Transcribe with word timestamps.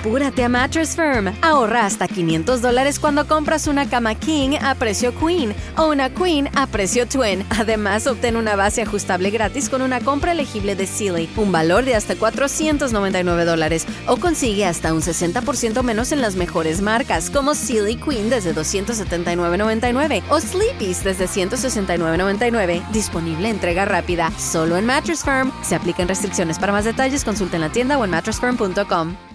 Apúrate 0.00 0.42
a 0.42 0.48
Mattress 0.48 0.96
Firm. 0.96 1.30
Ahorra 1.42 1.84
hasta 1.84 2.08
500 2.08 2.62
dólares 2.62 2.98
cuando 2.98 3.26
compras 3.26 3.66
una 3.66 3.86
cama 3.86 4.14
King 4.14 4.56
a 4.62 4.74
precio 4.74 5.14
Queen 5.14 5.54
o 5.76 5.90
una 5.90 6.08
Queen 6.08 6.48
a 6.56 6.66
precio 6.66 7.06
Twin. 7.06 7.44
Además, 7.50 8.06
obtén 8.06 8.36
una 8.36 8.56
base 8.56 8.80
ajustable 8.80 9.28
gratis 9.28 9.68
con 9.68 9.82
una 9.82 10.00
compra 10.00 10.32
elegible 10.32 10.74
de 10.74 10.86
Sealy, 10.86 11.28
un 11.36 11.52
valor 11.52 11.84
de 11.84 11.96
hasta 11.96 12.16
499 12.16 13.44
dólares, 13.44 13.84
o 14.06 14.16
consigue 14.16 14.64
hasta 14.64 14.94
un 14.94 15.02
60% 15.02 15.82
menos 15.82 16.12
en 16.12 16.22
las 16.22 16.34
mejores 16.34 16.80
marcas, 16.80 17.28
como 17.28 17.54
Sealy 17.54 17.96
Queen 17.96 18.30
desde 18.30 18.54
279.99 18.54 20.22
o 20.30 20.40
Sleepy's 20.40 21.04
desde 21.04 21.26
169.99. 21.26 22.88
Disponible 22.90 23.50
entrega 23.50 23.84
rápida, 23.84 24.32
solo 24.38 24.78
en 24.78 24.86
Mattress 24.86 25.22
Firm. 25.22 25.52
Se 25.60 25.74
aplican 25.74 26.08
restricciones. 26.08 26.58
Para 26.58 26.72
más 26.72 26.86
detalles, 26.86 27.22
consulte 27.22 27.56
en 27.56 27.60
la 27.60 27.70
tienda 27.70 27.98
o 27.98 28.04
en 28.06 28.10
mattressfirm.com. 28.12 29.29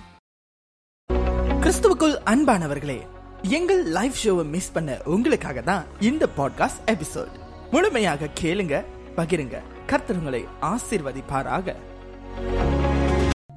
கிறிஸ்துவுக்குள் 1.65 2.17
அன்பானவர்களே 2.25 3.01
எங்கள் 3.41 3.85
live 3.85 4.13
ஷோவை 4.23 4.45
miss 4.45 4.71
பண்ண 4.71 4.97
உங்களுக்காக 5.05 5.61
தான் 5.61 5.85
இந்த 5.99 6.27
podcast 6.37 6.91
episode 6.91 7.27
முழுமையாக 7.71 8.29
கேளுங்க 8.41 8.83
பகிருங்க. 9.17 9.57
கர்த்தருங்களை 9.87 10.45
ஆசிர்வதிப்பாராக. 10.61 11.75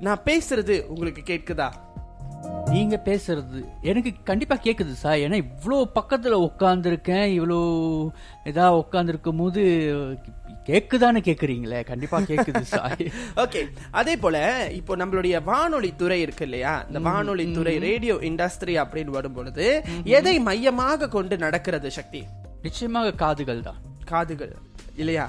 நான் 0.00 0.22
பேசுறது 0.24 0.84
உங்களுக்கு 0.86 1.22
கேட்குதா? 1.24 1.70
நீங்க 2.64 3.00
பேசுறது 3.04 3.64
எனக்கு 3.82 4.12
கண்டிப்பா 4.24 4.56
கேக்குது 4.56 4.92
சார். 4.92 5.16
ஏன்னா 5.16 5.42
இவ்வளோ 5.42 5.84
பக்கத்துல 5.94 6.48
உட்காந்துருக்கேன் 6.48 7.40
இவ்வளோ 7.40 8.08
இதா 8.44 8.82
உட்காந்துருக்கும் 8.82 9.38
போது 9.38 9.62
கேக்குதான்னு 10.68 11.20
கேக்குறீங்களே. 11.26 11.80
கண்டிப்பா 11.90 12.18
கேக்குது 12.30 12.62
ஓகே 13.42 13.60
அதே 14.00 14.14
போல 14.16 14.36
இப்போ 14.78 14.92
நம்மளுடைய 15.00 15.36
வானொலி 15.44 15.90
துறை 15.96 16.18
இருக்கு 16.20 16.44
இல்லையா? 16.48 16.74
இந்த 16.88 17.00
வானொலி 17.08 17.46
துறை 17.52 17.74
ரேடியோ 17.86 18.16
இண்டஸ்ட்ரி 18.28 18.76
அப்படின்னு 18.82 19.16
வரும் 19.18 19.36
பொழுது 19.36 19.66
எதை 20.18 20.34
மையமாக 20.48 21.08
கொண்டு 21.08 21.36
நடக்கிறது 21.44 21.90
சக்தி? 21.98 22.22
நிச்சயமாக 22.62 23.14
காதுகள் 23.22 23.66
தான். 23.68 23.80
காதுகள் 24.06 24.52
இல்லையா? 25.02 25.24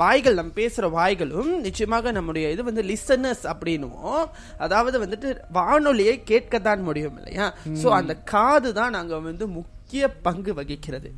வாய்கள் 0.00 0.38
நம்ம 0.38 0.52
பேசுற 0.58 0.84
வாய்களும் 0.94 1.50
நிச்சயமாக 1.64 2.12
நம்முடைய 2.16 2.52
இது 2.54 2.62
வந்து 2.68 2.82
லிசனர்ஸ் 2.90 3.44
அப்படின்னுவோம் 3.52 4.24
அதாவது 4.66 4.96
வந்துட்டு 5.04 5.28
வானொலியை 5.58 6.14
கேட்கத்தான் 6.30 6.86
முடியும் 6.88 7.18
இல்லையா? 7.20 7.48
சோ 7.82 7.88
அந்த 7.98 8.14
காது 8.32 8.70
தான் 8.80 8.96
நாங்க 8.98 9.18
வந்து 9.28 9.46
முக்கிய 9.56 9.78
பங்கு 10.22 10.54
வகிக்கிறது. 10.54 11.12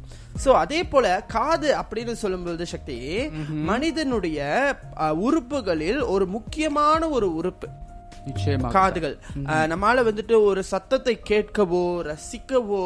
சோ 0.44 0.48
அதே 0.48 0.84
போல 0.84 1.22
காது 1.22 1.76
அப்படின்னு 1.76 2.12
சொல்லும்போது 2.12 2.66
சக்தி 2.66 3.28
மனிதனுடைய 3.70 4.40
உறுப்புகளில் 5.14 6.02
ஒரு 6.02 6.26
முக்கியமான 6.26 7.08
ஒரு 7.08 7.34
உறுப்பு. 7.34 7.68
காதுகள். 8.74 9.14
அஹ், 9.46 9.66
நம்மால 9.70 10.04
வந்துட்டு 10.08 10.34
ஒரு 10.44 10.62
சத்தத்தை 10.68 11.14
கேட்கவோ 11.30 11.80
ரசிக்கவோ 12.08 12.84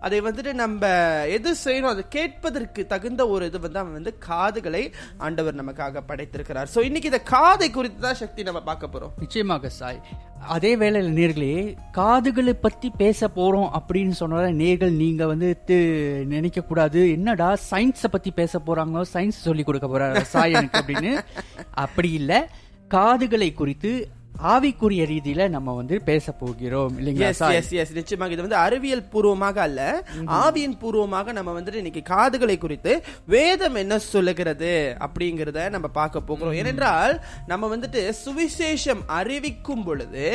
அதை 0.00 0.18
வந்துட்டு 0.20 0.52
நம்ம 0.54 0.82
எது 1.30 1.50
செய்யணும் 1.62 1.90
அதை 1.90 2.04
கேட்பதற்கு 2.08 2.86
தகுந்த 2.86 3.22
ஒரு 3.28 3.46
இது 3.46 3.58
வந்து 3.60 3.78
அவன் 3.78 3.96
வந்து 3.96 4.12
காதுகளை 4.26 4.82
ஆண்டவர் 5.18 5.58
நமக்காக 5.60 6.02
படைத்திருக்கிறார். 6.08 6.68
சோ 6.74 6.84
இன்னைக்கு 6.84 7.10
இந்த 7.10 7.22
காதை 7.30 7.70
குறித்து 7.70 8.00
தான் 8.00 8.20
சக்தி 8.20 8.42
நம்ம 8.42 8.60
பார்க்க 8.62 8.86
போறோம். 8.88 9.12
நிச்சயமாக 9.16 9.70
சாய். 9.70 10.00
அதே 10.48 10.72
வேளையில் 10.76 11.16
நேர்களே 11.16 11.52
காதுகளை 11.92 12.54
பத்தி 12.58 12.90
பேச 12.96 13.28
போறோம் 13.36 13.70
அப்படின்னு 13.78 14.14
சொன்னால 14.20 14.52
நேர்கள் 14.56 14.92
நீங்க 14.96 15.26
வந்து 15.26 15.48
நினைக்க 16.28 16.60
கூடாது. 16.62 17.00
என்னடா 17.10 17.48
சயின்ஸை 17.70 18.10
பத்தி 18.10 18.30
பேச 18.32 18.60
போறாங்களோ 18.66 19.02
சயின்ஸ் 19.14 19.44
சொல்லி 19.44 19.64
கொடுக்க 19.64 19.88
போறாரு 19.88 20.22
சாய் 20.28 20.52
எனக்கு 20.52 20.80
அப்படின்னு. 20.80 21.12
அப்படி 21.84 22.12
இல்ல. 22.12 22.32
காதுகளை 22.90 23.50
குறித்து 23.54 23.90
ஆவிக்குரிய 24.38 25.02
ரீதியில 25.04 25.48
நம்ம 25.48 25.74
வந்து 25.74 26.02
பேச 26.02 26.32
போகிறோம் 26.32 26.92
இல்லைங்களா 26.98 27.28
எஸ் 27.28 27.40
எஸ் 27.52 27.72
எஸ் 27.72 27.92
நிச்சயமாக 27.92 28.32
இது 28.32 28.42
வந்து 28.42 28.56
அறிவியல் 28.56 29.08
பூர்வமாக 29.08 29.60
அல்ல 29.60 29.80
ஆவியின் 30.38 30.76
பூர்வமாக 30.78 31.32
நம்ம 31.32 31.60
வந்துட்டு 31.60 31.74
இன்னைக்கு 31.74 32.02
காதுகளை 32.02 32.58
குறித்து 32.58 32.92
வேதம் 33.26 33.74
என்ன 33.74 33.98
சொல்லுகிறது 33.98 34.72
அப்படிங்கறத 35.00 35.68
நம்ம 35.70 35.88
பார்க்க 35.88 36.20
போகிறோம். 36.20 36.52
ஏனென்றால் 36.52 37.14
நம்ம 37.46 37.76
வந்துட்டு 37.76 38.12
சுவிசேஷம் 38.24 39.02
அறிவிக்கும் 39.10 39.84
பொழுது 39.84 40.26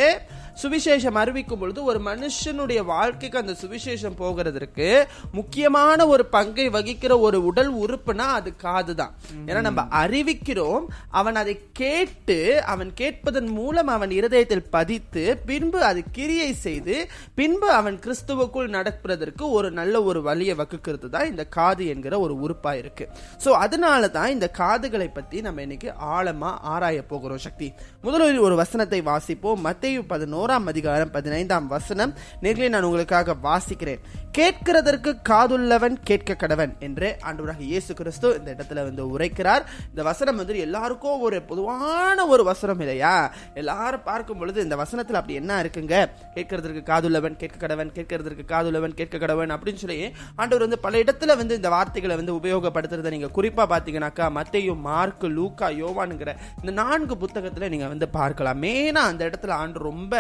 சுவிசேஷம் 0.56 1.14
அறிவிக்கும் 1.14 1.60
பொழுது 1.60 1.84
ஒரு 1.84 2.00
மனுஷனுடைய 2.00 2.86
வாழ்க்கைக்கு 2.86 3.38
அந்த 3.38 3.56
சுவிசேஷம் 3.62 4.20
போகிறதற்கு 4.20 4.90
முக்கியமான 5.32 6.08
ஒரு 6.08 6.26
பங்கை 6.26 6.70
வகிக்கிற 6.70 7.20
ஒரு 7.20 7.44
உடல் 7.44 7.72
உறுப்புனா 7.78 8.28
அது 8.34 8.56
காது 8.56 8.96
தான் 8.96 9.16
ஏன்னா 9.46 9.62
நம்ம 9.62 9.88
அறிவிக்கிறோம் 10.02 10.86
அவன் 11.10 11.36
அதை 11.36 11.62
கேட்டு 11.74 12.38
அவன் 12.66 12.94
கேட்பதன் 12.94 13.50
மூலம் 13.52 13.92
அவன் 13.96 14.12
இருதயத்தில் 14.20 14.66
பதித்து 14.76 15.24
பின்பு 15.50 15.80
அது 15.90 16.02
கிரியை 16.18 16.50
செய்து 16.66 16.96
பின்பு 17.40 17.68
அவன் 17.80 17.98
கிறிஸ்துவுக்குள் 18.06 18.70
நடப்பதற்கு 18.78 19.44
ஒரு 19.58 19.70
நல்ல 19.80 20.04
ஒரு 20.10 20.20
வழியை 20.28 20.56
வகுக்கிறது 20.62 21.10
தான் 21.16 21.30
இந்த 21.32 21.44
காது 21.58 21.84
என்கிற 21.94 22.14
ஒரு 22.26 22.36
உறுப்பா 22.44 22.74
இருக்கு. 22.82 23.08
ஸோ 23.44 23.50
அதனால 23.64 24.10
தான் 24.18 24.34
இந்த 24.36 24.48
காதுகளை 24.62 25.08
பத்தி 25.18 25.38
நம்ம 25.48 25.62
இன்னைக்கு 25.68 25.90
ஆழமா 26.18 26.52
ஆராய 26.74 27.00
போகிறோம் 27.12 27.44
சக்தி. 27.48 27.70
முதலில் 28.08 28.42
ஒரு 28.48 28.56
வசனத்தை 28.62 29.00
வாசிப்போம். 29.12 29.62
மத்திய 29.68 30.02
பதினோராம் 30.14 30.68
அதிகாரம் 30.74 31.14
பதினைந்தாம் 31.18 31.68
வசனம். 31.76 32.14
நேர்களை 32.44 32.70
நான் 32.76 32.88
உங்களுக்காக 32.90 33.36
வாசிக்கிறேன். 33.48 34.04
கேட்கிறதற்கு 34.38 35.12
காதுள்ளவன் 35.30 35.98
கேட்க 36.10 36.36
கடவன் 36.44 36.72
என்று 36.86 37.08
ஆண்டவராக 37.28 37.62
இயேசு 37.72 37.92
கிறிஸ்து 38.00 38.28
இந்த 38.40 38.50
இடத்துல 38.56 38.84
வந்து 38.88 39.04
உரைக்கிறார். 39.14 39.64
இந்த 39.90 40.02
வசனம் 40.10 40.40
வந்து 40.42 40.56
எல்லாருக்கும் 40.66 41.24
ஒரு 41.28 41.38
பொதுவான 41.50 42.26
ஒரு 42.34 42.44
வசனம் 42.52 42.82
இல்லையா? 42.84 43.16
எல்லா 43.62 43.78
எல்லாரும் 43.84 44.04
பார்க்கும் 44.10 44.40
பொழுது 44.42 44.60
இந்த 44.66 44.76
வசனத்தில் 44.82 45.18
அப்படி 45.20 45.34
என்ன 45.40 45.54
இருக்குங்க? 45.62 45.96
கேட்கறதற்கு 46.36 46.82
காதுள்ளவன் 46.90 47.36
கேட்க 47.40 47.56
கடவன் 47.64 47.90
கேட்கறதற்கு 47.96 48.44
காதுள்ளவன் 48.52 48.94
கேட்க 49.00 49.20
கடவன் 49.24 49.52
அப்படின்னு 49.56 49.82
சொல்லி 49.82 49.98
ஆண்டவர் 50.40 50.64
வந்து 50.66 50.80
பல 50.86 51.00
இடத்துல 51.04 51.36
வந்து 51.40 51.58
இந்த 51.60 51.70
வார்த்தைகளை 51.74 52.16
வந்து 52.20 52.34
உபயோகப்படுத்துறதை 52.40 53.12
நீங்க 53.16 53.30
குறிப்பா 53.38 53.64
பாத்தீங்கன்னாக்கா 53.72 54.28
மத்தையும் 54.38 54.84
மார்க் 54.88 55.26
லூக்கா 55.38 55.68
யோவானுங்கிற 55.82 56.34
இந்த 56.62 56.74
நான்கு 56.80 57.18
புத்தகத்துல 57.24 57.70
நீங்க 57.74 57.90
வந்து 57.94 58.10
பார்க்கலாம். 58.20 58.62
மெயினா 58.66 59.04
அந்த 59.12 59.22
இடத்துல 59.30 59.54
ஆண்டு 59.64 59.84
ரொம்ப 59.90 60.14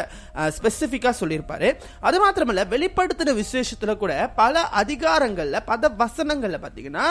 ஸ்பெசிபிக்கா 0.58 1.14
சொல்லியிருப்பாரு. 1.22 1.70
அது 2.10 2.20
மாத்திரமல்ல 2.26 2.66
வெளிப்படுத்தின 2.74 3.38
விசேஷத்துல 3.42 3.96
கூட 4.04 4.14
பல 4.42 4.66
அதிகாரங்கள்ல 4.82 5.64
பல 5.72 5.94
வசனங்கள்ல 6.04 6.60
பாத்தீங்கன்னா 6.66 7.08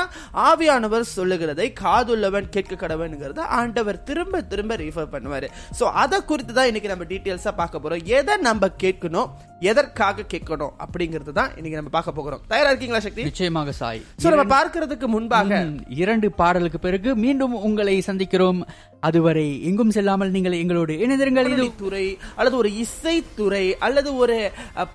ஆவியானவர் 0.48 1.08
சொல்லுகிறதை 1.16 1.68
காதுள்ளவன் 1.84 2.52
கேட்க 2.58 2.80
கடவன்ங்கிறத 2.84 3.42
ஆண்டவர் 3.62 4.02
திரும்ப 4.10 4.44
திரும்ப 4.52 4.80
ரீஃபர் 4.84 5.12
பண்ணுவாரு. 5.16 5.50
ஸோ 5.80 5.84
அதை 6.04 6.20
குறித்து 6.32 6.54
தான் 6.58 6.68
இன்னைக்கு 6.72 6.92
நம்ம 6.92 7.06
டீட்டெயில்ஸா 7.12 7.54
பார்க்க 7.62 7.82
போறோம். 7.84 8.04
எதை 8.18 8.36
நம்ம 8.48 8.70
கேட்கணும் 8.84 9.30
எதற்காக 9.70 10.24
கேட்கணும் 10.30 10.72
அப்படிங்கிறது 10.84 11.32
தான் 11.40 11.50
இன்னைக்கு 11.58 11.78
நம்ம 11.78 11.90
பார்க்க 11.96 12.16
போகிறோம். 12.16 12.40
தயாரா 12.52 12.70
இருக்கீங்களா 12.70 13.02
சக்தி? 13.04 13.26
நிச்சயமாக 13.28 13.72
சாய். 13.80 14.00
சோ 14.22 14.30
நம்ம 14.34 14.44
பார்க்கிறதுக்கு 14.54 15.08
முன்பாக 15.14 15.60
இரண்டு 16.02 16.28
பாடலுக்கு 16.40 16.78
பிறகு 16.86 17.10
மீண்டும் 17.24 17.54
உங்களை 17.68 17.94
சந்திக்கிறோம். 18.08 18.60
அதுவரை 19.08 19.46
எங்கும் 19.68 19.94
செல்லாமல் 19.96 20.34
நீங்கள் 20.34 20.58
எங்களோடு 20.62 20.94
இணைந்திருங்கள். 21.04 21.48
இது 21.54 21.68
துறை 21.84 22.04
அல்லது 22.38 22.56
ஒரு 22.62 22.70
இசைத்துறை 22.82 23.64
அல்லது 23.86 24.10
ஒரு 24.24 24.36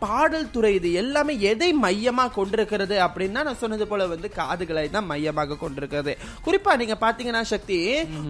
பாடல் 0.04 0.52
துறை 0.56 0.72
இது 0.80 0.92
எல்லாமே 1.04 1.34
எதை 1.52 1.72
மையமா 1.86 2.28
கொண்டிருக்கிறது 2.38 2.98
அப்படின்னா 3.08 3.42
நான் 3.48 3.62
சொன்னது 3.64 3.88
போல 3.92 4.08
வந்து 4.14 4.30
காதுகளை 4.40 4.88
தான் 4.96 5.10
மையமாக 5.14 5.60
கொண்டிருக்கிறது. 5.64 6.14
குறிப்பா 6.46 6.74
நீங்க 6.84 6.98
பாத்தீங்கன்னா 7.08 7.44
சக்தி 7.56 7.80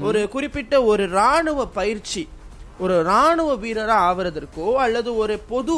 ஒரு 0.10 0.22
குறிப்பிட்ட 0.38 0.84
ஒரு 0.94 1.06
ராணுவ 1.20 1.70
பயிற்சி 1.80 2.24
ஒரு 2.80 2.96
ராணுவ 3.04 3.52
வீரராக 3.56 4.08
ஆவறதற்கோ 4.08 4.68
அல்லது 4.78 5.10
ஒரு 5.18 5.36
பொது 5.50 5.76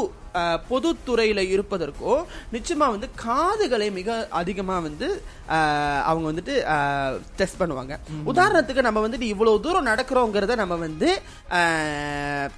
பொதுத்துறையில 0.70 1.40
இருப்பதற்கோ 1.56 2.14
நிச்சயமா 2.56 2.88
வந்து 2.96 3.08
காதுகளை 3.26 3.90
மிக 4.00 4.18
அதிகமா 4.42 4.78
வந்து 4.88 5.08
அவங்க 6.10 6.26
வந்துட்டு 6.32 6.54
டெஸ்ட் 7.40 7.60
பண்ணுவாங்க. 7.62 7.94
உதாரணத்துக்கு 8.32 8.82
நம்ம 8.88 9.00
வந்துட்டு 9.08 9.28
இவ்வளவு 9.34 9.62
தூரம் 9.66 9.88
நடக்கிறோங்கிறத 9.92 10.56
நம்ம 10.62 10.76
வந்து 10.86 11.10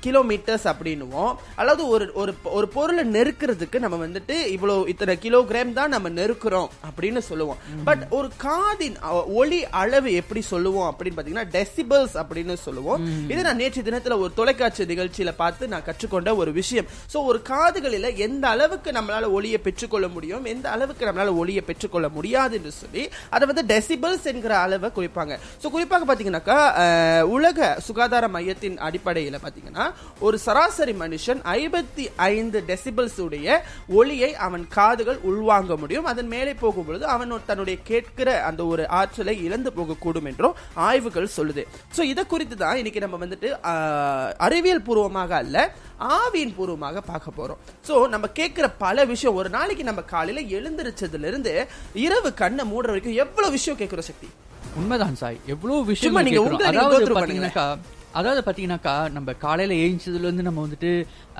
கிலோமீட்டர்ஸ் 0.05 0.65
அப்படின்னுவோம். 0.71 1.31
அல்லது 1.61 1.81
ஒரு 1.93 2.05
ஒரு 2.21 2.33
ஒரு 2.57 2.67
பொருளை 2.75 3.05
நெருக்கிறதுக்கு 3.15 3.79
நம்ம 3.83 3.99
வந்துட்டு 4.05 4.35
இவ்வளவு 4.55 4.89
இத்தனை 4.93 5.15
கிலோகிராம் 5.25 5.73
தான் 5.79 5.93
நம்ம 5.95 6.09
நெருக்கிறோம் 6.19 6.69
அப்படின்னு 6.89 7.23
சொல்லுவோம். 7.29 7.61
பட் 7.87 8.03
ஒரு 8.17 8.29
காதின் 8.45 8.97
ஒலி 9.41 9.61
அளவு 9.83 10.11
எப்படி 10.21 10.43
சொல்லுவோம் 10.53 10.89
அப்படின்னு 10.91 11.19
பாத்தீங்கன்னா 11.19 11.47
டெசிபல்ஸ் 11.57 12.17
அப்படின்னு 12.23 12.57
சொல்லுவோம். 12.67 13.01
இது 13.33 13.41
நான் 13.47 13.61
நேற்று 13.63 13.87
தினத்துல 13.89 14.17
ஒரு 14.23 14.31
தொலைக்காட்சி 14.41 14.89
நிகழ்ச்சியில 14.93 15.33
பார்த்து 15.41 15.73
நான் 15.75 15.87
கற்றுக்கொண்ட 15.89 16.35
ஒரு 16.43 16.53
விஷயம். 16.61 16.89
சோ 17.13 17.17
ஒரு 17.31 17.41
கா 17.51 17.60
காதுகளில் 17.61 18.09
எந்த 18.27 18.45
அளவுக்கு 18.53 18.89
நம்மளால் 18.97 19.33
ஒளியை 19.37 19.61
பெற்றுக்கொள்ள 19.65 20.09
முடியும் 20.15 20.45
எந்த 20.53 20.67
அளவுக்கு 20.75 21.03
நம்மளால் 21.07 21.39
ஒளியை 21.41 21.63
பெற்றுக்கொள்ள 21.69 22.07
முடியாது 22.17 22.53
என்று 22.59 22.71
சொல்லி 22.81 23.03
அதை 23.35 23.43
வந்து 23.49 23.63
டெசிபிள்ஸ் 23.71 24.25
என்கிற 24.31 24.53
அளவை 24.65 24.89
குறிப்பாங்க. 24.97 25.33
ஸோ 25.61 25.67
குறிப்பாக 25.75 26.05
பார்த்தீங்கன்னாக்கா 26.07 26.57
உலக 27.35 27.67
சுகாதார 27.87 28.25
மையத்தின் 28.35 28.77
அடிப்படையில் 28.87 29.37
பார்த்தீங்கன்னா 29.43 29.85
ஒரு 30.27 30.37
சராசரி 30.45 30.93
மனுஷன் 31.03 31.41
ஐம்பத்தி 31.57 32.05
ஐந்து 32.31 32.59
டெசிபிள்ஸ் 32.69 33.19
உடைய 33.25 33.57
ஒளியை 33.99 34.31
அவன் 34.47 34.65
காதுகள் 34.77 35.19
உள்வாங்க 35.31 35.77
முடியும். 35.83 36.09
அதன் 36.11 36.31
மேலே 36.33 36.53
போகும் 36.63 36.87
பொழுது 36.87 37.05
அவன் 37.15 37.33
ஒரு 37.35 37.45
தன்னுடைய 37.51 37.77
கேட்கிற 37.89 38.29
அந்த 38.49 38.61
ஒரு 38.73 38.83
ஆற்றலை 39.01 39.35
இழந்து 39.47 39.71
போகக்கூடும் 39.77 40.29
என்றும் 40.31 40.57
ஆய்வுகள் 40.87 41.35
சொல்லுது. 41.37 41.65
ஸோ 41.97 42.01
இதை 42.11 42.25
குறித்து 42.33 42.57
தான் 42.63 42.79
இன்னைக்கு 42.81 43.05
நம்ம 43.05 43.19
வந்துட்டு 43.25 43.51
அறிவியல் 44.47 44.85
பூர்வமாக 44.89 45.35
அல்ல 45.43 45.57
ஆவியின் 46.09 46.55
பூர்வமாக 46.55 47.01
பார்க்க 47.01 47.31
போறோம். 47.37 47.57
சோ 47.87 48.07
நம்ம 48.07 48.27
கேட்கிற 48.27 48.69
பல 48.69 49.05
விஷயம் 49.05 49.35
ஒரு 49.35 49.49
நாளைக்கு 49.49 49.83
நம்ம 49.83 50.01
காலையில 50.01 50.59
எழுந்திருச்சதுல 50.59 51.25
இருந்து 51.25 51.67
இரவு 51.93 52.33
கண்ணை 52.33 52.65
மூடுற 52.67 52.85
வரைக்கும் 52.85 53.13
எவ்வளவு 53.13 53.51
விஷயம் 53.51 53.79
கேட்கிற 53.79 54.01
சக்தி? 54.01 54.27
உண்மைதான் 54.75 55.15
சாய். 55.15 55.39
எவ்வளவு 55.45 55.85
விஷயம் 55.85 56.13
நீங்க. 56.23 56.41
உங்களை 56.41 56.71
அதாவது 58.13 58.41
பாத்தீங்கன்னாக்கா 58.41 59.11
நம்ம 59.11 59.33
காலையில 59.33 59.73
ஏஞ்சதுல 59.83 60.27
இருந்து 60.27 60.43
நம்ம 60.43 60.67
வந்துட்டு 60.67 60.91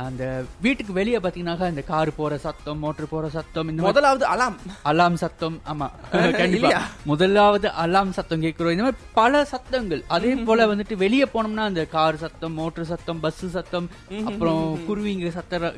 அந்த 0.02 0.24
வீட்டுக்கு 0.62 0.94
வெளியே 0.94 1.18
பாத்தீங்கன்னாக்கா 1.18 1.70
இந்த 1.70 1.82
கார் 1.84 2.16
போற 2.16 2.38
சத்தம் 2.38 2.80
மோட்டர் 2.80 3.10
போற 3.10 3.30
சத்தம் 3.30 3.70
இந்த 3.70 3.82
முதலாவது 3.82 4.26
அலாம். 4.26 4.56
அலாம் 4.84 5.16
சத்தம் 5.16 5.58
ஆமா. 5.68 5.88
கண்டிப்பா. 6.12 6.48
இல்லையா? 6.50 6.82
முதலாவது 7.06 7.70
அலாம் 7.84 8.12
சத்தம் 8.12 8.42
கேட்கிறோம். 8.42 8.72
இந்த 8.72 8.84
மாதிரி 8.84 9.02
பல 9.14 9.44
சத்தங்கள். 9.46 10.04
அதே 10.08 10.36
போல 10.48 10.66
வந்துட்டு 10.66 10.98
வெளியே 10.98 11.28
போனோம்னா 11.34 11.66
அந்த 11.66 11.86
கார் 11.88 12.16
சத்தம் 12.16 12.54
மோட்டர் 12.54 12.86
சத்தம் 12.86 13.20
பஸ் 13.20 13.46
சத்தம் 13.58 13.90
அப்புறம் 14.26 14.62
குருவிங்க 14.88 15.32
சத்த 15.38 15.74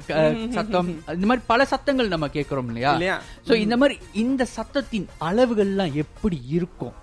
சத்தம் 0.50 0.90
இந்த 1.16 1.25
மாதிரி 1.25 1.45
பல 1.48 1.66
சத்தங்கள் 1.66 2.07
நம்ம 2.07 2.28
கேட்கிறோம் 2.30 2.68
இல்லையா? 2.68 2.94
சோ 3.48 3.54
இந்த 3.57 3.78
மாதிரி 3.78 3.95
இந்த 4.16 4.48
சத்தத்தின் 4.57 5.07
அளவுகள்லாம் 5.22 5.94
எப்படி 5.95 6.40
இருக்கும்? 6.50 6.95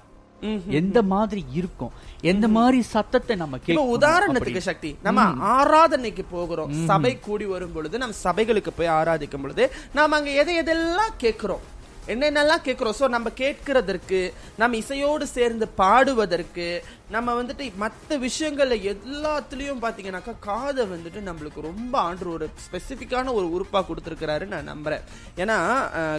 எந்த 0.81 0.99
மாதிரி 1.13 1.43
இருக்கும்? 1.53 1.93
எந்த 2.33 2.47
மாதிரி 2.49 2.79
சத்தத்தை 2.95 3.35
நம்ம 3.37 3.57
இப்ப 3.57 3.73
கேட்கணும் 3.73 3.93
உதாரணத்துக்கு 3.97 4.63
சக்தி 4.69 4.91
நம்ம 5.07 5.27
ஆராதனைக்கு 5.57 6.25
போகிறோம். 6.31 6.73
சபை 6.91 7.13
கூடி 7.27 7.49
வரும் 7.55 7.75
பொழுது 7.75 7.99
நம்ம 8.03 8.19
சபைகளுக்கு 8.25 8.73
போய் 8.77 8.95
ஆராதிக்கும் 9.01 9.45
பொழுது 9.47 9.67
நாம 9.99 10.17
அங்க 10.17 10.31
எதை 10.43 10.55
எதெல்லாம் 10.63 11.15
கேட்கிறோம்? 11.25 11.65
என்னென்னலாம் 12.13 12.65
கேட்கிறோம்? 12.67 12.95
சோ 13.01 13.09
நம்ம 13.09 13.31
கேட்கிறதற்கு 13.43 14.21
நம்ம 14.61 14.77
இசையோடு 14.77 15.27
சேர்ந்து 15.27 15.67
பாடுவதற்கு 15.83 16.67
நம்ம 17.15 17.33
வந்துட்டு 17.39 17.65
மற்ற 17.77 18.17
விஷயங்கள்ல 18.25 18.77
எல்லாத்துலயும் 18.93 19.81
பாத்தீங்கன்னாக்கா 19.85 20.35
காதை 20.41 20.85
வந்துட்டு 20.93 21.21
நம்மளுக்கு 21.29 21.61
ரொம்ப 21.61 21.95
ஆண்டு 21.99 22.33
ஒரு 22.33 22.47
ஸ்பெசிபிக்கான 22.65 23.33
ஒரு 23.39 23.47
உறுப்பா 23.55 23.81
கொடுத்திருக்கிறாரு 23.89 24.47
நான் 24.53 24.71
நம்புறேன். 24.73 25.05
ஏன்னா 25.43 25.57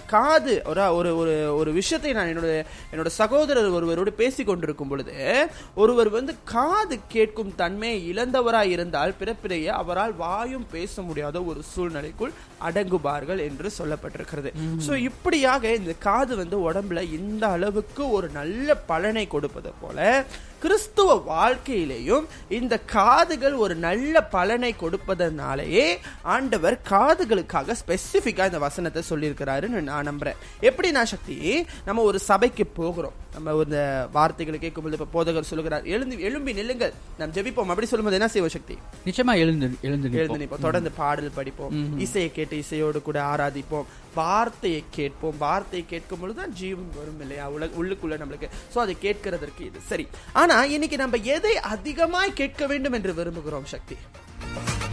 காது 0.05 0.53
ஒரு 0.71 0.83
ஒரு 0.97 1.11
ஒரு 1.21 1.35
ஒரு 1.59 1.71
விஷயத்தை 1.71 2.11
நான் 2.17 2.31
என்னோட 2.31 2.49
என்னோட 2.91 3.11
சகோதரர் 3.19 3.69
ஒருவரோடு 3.77 4.13
பேசி 4.13 4.43
கொண்டிருக்கும் 4.43 4.88
பொழுது 4.88 5.15
ஒருவர் 5.75 6.09
வந்து 6.09 6.35
காது 6.55 6.97
கேட்கும் 7.15 7.55
தன்மையை 7.55 7.99
இழந்தவராய் 8.11 8.73
இருந்தால் 8.75 9.17
பிறப்பிலேயே 9.21 9.71
அவரால் 9.81 10.15
வாயும் 10.23 10.67
பேச 10.75 11.01
முடியாத 11.01 11.44
ஒரு 11.44 11.63
சூழ்நிலைக்குள் 11.73 12.37
அடங்குவார்கள் 12.67 13.41
என்று 13.47 13.67
சொல்லப்பட்டிருக்கிறது. 13.79 14.49
சோ 14.87 14.91
இப்படியாக 15.09 15.73
இந்த 15.79 15.94
காது 16.07 16.33
வந்து 16.35 16.57
உடம்புல 16.67 17.01
இந்த 17.19 17.44
அளவுக்கு 17.47 18.03
ஒரு 18.11 18.29
நல்ல 18.39 18.75
பலனை 18.91 19.27
கொடுப்பது 19.27 19.71
போல 19.81 20.25
கிறிஸ்துவ 20.81 21.16
வாழ்க்கையிலேயும் 21.31 22.25
இந்த 22.57 22.75
காதுகள் 22.94 23.56
ஒரு 23.63 23.74
நல்ல 23.83 24.24
பலனை 24.36 24.72
கொடுப்பதனாலேயே 24.80 25.83
ஆண்டவர் 26.33 26.75
காதுகளுக்காக 26.89 27.75
ஸ்பெசிபிக்கா 27.81 28.45
இந்த 28.50 28.60
வசனத்தை 28.66 29.01
சொல்லியிருக்கிறாருன்னு 29.10 29.81
நான் 29.89 30.10
நம்புறேன். 30.10 30.39
எப்படி 30.69 30.92
நான் 30.98 31.12
சக்தி 31.12 31.38
நம்ம 31.88 32.06
ஒரு 32.10 32.19
சபைக்கு 32.30 32.66
போகிறோம். 32.80 33.16
நம்ம 33.36 33.56
இந்த 33.66 33.81
வார்த்தைகளை 34.18 34.60
கேட்கும்போது 34.60 34.98
இப்ப 34.98 35.10
போதகர் 35.18 35.50
சொல்லுகிறார் 35.51 35.86
எழுந்து 35.95 36.18
எழும்பி 36.30 36.57
நில்லுங்கள். 36.60 36.95
நாம் 37.19 37.36
ஜெபிப்போம். 37.38 37.72
அப்படி 37.74 37.89
சொல்லும்போது 37.92 38.19
என்ன 38.19 38.31
செய்வோம் 38.36 38.56
சக்தி? 38.57 38.78
நிச்சயமா 39.06 39.36
எழுந்து 39.44 39.69
எழுந்து 39.89 40.12
எழுந்து. 40.22 40.42
நிற்போம். 40.44 40.66
தொடர்ந்து 40.68 40.94
பாடல் 41.01 41.38
படிப்போம். 41.39 42.00
இசையை 42.07 42.31
கேட்டு 42.39 42.57
இசையோடு 42.63 43.01
கூட 43.10 43.19
ஆராதிப்போம். 43.33 43.88
வார்த்தையை 44.15 44.83
கேட்போம். 44.91 45.37
வார்த்தையை 45.37 45.89
கேட்கும் 45.89 46.19
பொழுதுதான் 46.19 46.53
ஜீவன் 46.53 46.91
வரும் 46.95 47.21
இல்லையா? 47.21 47.49
உலக 47.49 47.83
உள்ளுக்குள்ள 47.83 48.17
நம்மளுக்கு. 48.23 48.49
சோ 48.75 48.77
அதை 48.77 48.97
கேட்கிறதற்கு 49.01 49.59
இது. 49.59 49.79
சரி. 49.85 50.07
ஆனா 50.33 50.63
இன்னைக்கு 50.63 50.97
நம்ம 50.97 51.17
எதை 51.17 51.57
அதிகமாய் 51.57 52.33
கேட்க 52.33 52.67
வேண்டும் 52.67 52.93
என்று 52.93 53.13
விரும்புகிறோம் 53.13 53.71
சக்தி? 53.75 53.97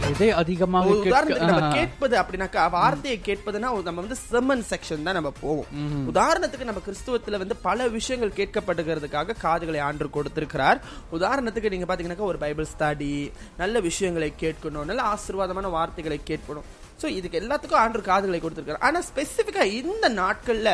எதை 0.09 0.31
அதிகமாக 0.31 0.89
உதாரணத்துக்கு 0.89 1.49
நம்ம. 1.51 1.73
கேட்பது 1.73 2.15
அப்படின்னாக்கா 2.19 2.69
வார்த்தையை 2.69 3.17
கேட்பதுன்னா 3.25 3.69
நம்ம 3.87 4.01
வந்து 4.01 4.17
செம்மன் 4.31 4.63
செக்ஷன் 4.69 5.03
தான் 5.03 5.17
நம்ம 5.17 5.31
போவோம். 5.41 5.65
உதாரணத்துக்கு 6.11 6.69
நம்ம 6.69 6.81
கிறிஸ்துவத்துல 6.87 7.37
வந்து 7.37 7.55
பல 7.55 7.87
விஷயங்கள் 7.87 8.37
கேட்கப்படுகிறதுக்காக 8.39 9.35
காதுகளை 9.39 9.79
ஆண்டு 9.79 10.09
கொடுத்திருக்கிறார். 10.09 10.81
உதாரணத்துக்கு 11.11 11.69
நீங்க 11.69 11.95
பாத்தீங்கன்னாக்கா 11.95 12.29
ஒரு 12.33 12.37
பைபிள் 12.37 12.71
ஸ்டடி 12.77 13.31
நல்ல 13.57 13.79
விஷயங்களை 13.79 14.33
கேட்கணும் 14.39 14.89
நல்ல 14.91 15.03
ஆசீர்வாதமான 15.13 15.69
வார்த்தைகளை 15.69 16.21
கேட்கணும். 16.27 16.69
ஸோ 17.01 17.07
இதுக்கு 17.17 17.39
எல்லாத்துக்கும் 17.41 17.81
ஆண்டு 17.83 18.01
காதுகளை 18.09 18.39
கொடுத்துருக்காரு. 18.41 18.83
ஆனால் 18.87 19.05
ஸ்பெசிஃபிக்காக 19.09 19.75
இந்த 19.81 20.05
நாட்களில் 20.21 20.73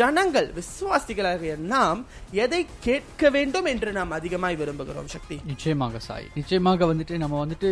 ஜனங்கள் 0.00 0.48
விசுவாசிகளாக 0.58 1.52
நாம் 1.74 2.00
எதை 2.44 2.62
கேட்க 2.86 3.30
வேண்டும் 3.36 3.68
என்று 3.72 3.92
நாம் 3.98 4.16
அதிகமாக 4.18 4.58
விரும்புகிறோம் 4.62 5.12
சக்தி. 5.14 5.38
நிச்சயமாக 5.52 6.00
சாய். 6.08 6.28
நிச்சயமாக 6.40 6.86
வந்துட்டு 6.92 7.16
நம்ம 7.24 7.38
வந்துட்டு 7.44 7.70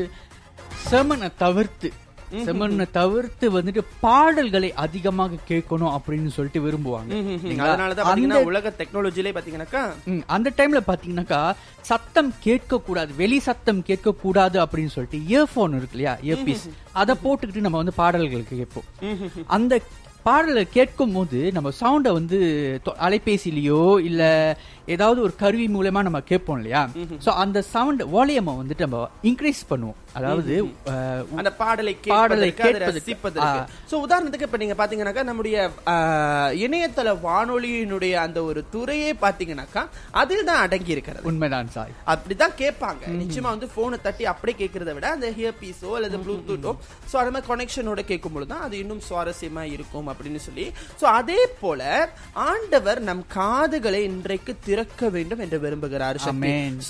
செமனை 0.89 1.29
தவிர்த்து 1.45 1.91
செமனை 2.47 2.87
தவிர்த்து 2.99 3.47
வந்துட்டு 3.57 3.83
பாடல்களை 4.05 4.71
அதிகமாக 4.85 5.41
கேட்கணும் 5.51 5.95
அப்படின்னு 5.97 6.35
சொல்லிட்டு 6.37 6.63
விரும்புவாங்க. 6.67 7.13
உலக 8.51 8.73
டெக்னாலஜிலே 8.81 9.33
பாத்தீங்கன்னாக்கா 9.39 9.83
அந்த 10.37 10.53
டைம்ல 10.57 10.83
பாத்தீங்கன்னாக்கா 10.91 11.43
சத்தம் 11.91 12.33
கேட்க 12.47 12.81
கூடாது 12.89 13.13
வெளி 13.23 13.41
சத்தம் 13.49 13.83
கேட்க 13.89 14.19
கூடாது 14.25 14.59
அப்படின்னு 14.65 14.95
சொல்லிட்டு 14.97 15.21
இயர்போன் 15.33 15.77
இருக்கு 15.81 15.99
இல்லையா 15.99 16.15
இயர்பீஸ் 16.29 16.65
அதை 17.03 17.17
போட்டுக்கிட்டு 17.25 17.67
நம்ம 17.67 17.83
வந்து 17.83 18.01
பாடல்களுக்கு 18.03 18.61
கேட்போம். 18.63 18.89
அந்த 19.57 19.81
பாடலை 20.27 20.63
கேட்கும் 20.75 21.15
போது 21.15 21.39
நம்ம 21.55 21.69
சவுண்டை 21.81 22.11
வந்து 22.17 22.39
அலைபேசியிலயோ 23.07 23.81
இல்ல 24.09 24.23
ஏதாவது 24.95 25.19
ஒரு 25.27 25.35
கருவி 25.41 25.67
மூலமா 25.77 26.01
நம்ம 26.07 26.21
கேட்போம் 26.29 26.59
இல்லையா? 26.61 26.83
சோ 27.25 27.31
அந்த 27.45 27.59
சவுண்ட் 27.73 28.03
வால்யூமை 28.15 28.53
வந்துட்டு 28.61 28.85
நம்ம 28.87 29.01
இன்க்ரீஸ் 29.31 29.63
பண்ணுவோம். 29.71 29.99
அதாவது 30.19 30.55
அந்த 31.41 31.51
பாடலை 31.61 31.93
பாடலை. 32.15 32.49
ரசிப்பதற்கு. 32.87 33.61
சோ 33.91 33.95
உதாரணத்துக்கு 34.07 34.47
இப்ப 34.49 34.59
நீங்க 34.63 34.75
பாத்தீங்கன்னாக்கா 34.81 35.25
நம்முடைய 35.29 35.57
இணையதள 36.65 37.15
வானொலியினுடைய 37.27 38.15
அந்த 38.25 38.39
ஒரு 38.49 38.61
துறையே 38.75 39.11
பாத்தீங்கன்னாக்கா 39.25 39.83
அதில் 40.23 40.49
தான் 40.51 40.63
அடங்கி 40.65 40.95
இருக்கிறது. 40.97 41.25
உண்மைதான் 41.31 41.71
சாய். 41.77 41.95
அப்படிதான் 42.15 42.57
கேட்பாங்க. 42.63 43.05
நிச்சயமா 43.23 43.53
வந்து 43.55 43.69
போனை 43.77 43.99
தட்டி 44.07 44.27
அப்படியே 44.33 44.57
கேட்கறத 44.63 44.95
விட 44.99 45.09
அந்த 45.17 45.31
ஹியர் 45.39 45.59
பீஸோ 45.63 45.93
அல்லது 45.99 46.21
ப்ளூடூத்தோ 46.27 46.75
சோ 47.13 47.17
அது 47.23 47.33
மாதிரி 47.35 47.51
கனெக்ஷனோட 47.53 48.01
கேட்கும் 48.11 48.37
பொழுது 48.37 48.51
தான் 48.55 48.65
அது 48.69 48.77
இன்னும் 48.83 49.03
சுவாரஸ்யமா 49.09 49.65
இருக்கும் 49.77 50.11
அப்படின்னு 50.13 50.43
சொல்லி. 50.49 50.67
சோ 51.01 51.07
அதே 51.21 51.41
போல 51.63 51.81
ஆண்டவர் 52.51 53.01
நம் 53.09 53.25
காதுகளை 53.39 54.03
இன்றைக்கு 54.11 54.53
திறக்க 54.69 55.11
வேண்டும் 55.17 55.43
என்று 55.47 55.59
விரும்புகிறார். 55.65 56.19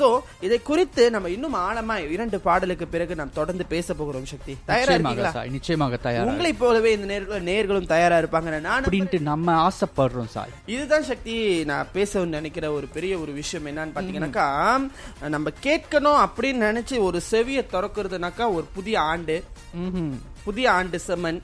சோ 0.01 0.09
இதை 0.49 0.61
குறித்து 0.71 1.05
நம்ம 1.17 1.31
இன்னும் 1.37 1.59
ஆழமா 1.67 1.97
இரண்டு 2.17 2.41
பாடலுக்கு 2.49 2.87
பிறகு 2.95 3.11
நாம் 3.21 3.33
தொடர்ந்து 3.39 3.65
பேச 3.73 3.95
போகிறோம் 4.01 4.27
சக்தி. 4.33 4.55
தயாரா 4.71 4.95
இருக்கீங்களா? 4.97 5.31
சாய் 5.37 5.53
நிச்சயமாக 5.57 5.99
தயாரா 6.07 6.27
உங்களைப் 6.31 6.61
போலவே 6.63 6.93
இந்த 6.97 7.07
நேர்கள் 7.13 7.47
நேர்களும் 7.51 7.89
தயாரா 7.93 8.19
இருப்பாங்க 8.23 8.61
நான் 8.69 8.85
அப்படின்ட்டு 8.87 9.21
நம்ம 9.31 9.57
ஆசைப்படுறோம் 9.69 10.31
சாய் 10.35 10.55
இதுதான் 10.75 11.09
சக்தி 11.11 11.37
நான் 11.71 11.93
பேச 11.97 12.25
நினைக்கிற 12.37 12.73
ஒரு 12.79 12.89
பெரிய 12.97 13.15
ஒரு 13.25 13.35
விஷயம் 13.41 13.67
என்னன்னு 13.71 13.97
பாத்தீங்கன்னாக்கா 13.97 14.47
நம்ம 15.37 15.53
கேட்கணும் 15.67 16.21
அப்படின்னு 16.27 16.69
நினைச்சு 16.69 16.99
ஒரு 17.09 17.21
செவியை 17.31 17.65
திறக்கிறதுனாக்கா 17.75 18.47
ஒரு 18.59 18.67
புதிய 18.77 18.97
ஆண்டு. 19.13 19.37
புதிய 20.47 20.67
ஆண்டு 20.79 21.01
செமன் 21.09 21.41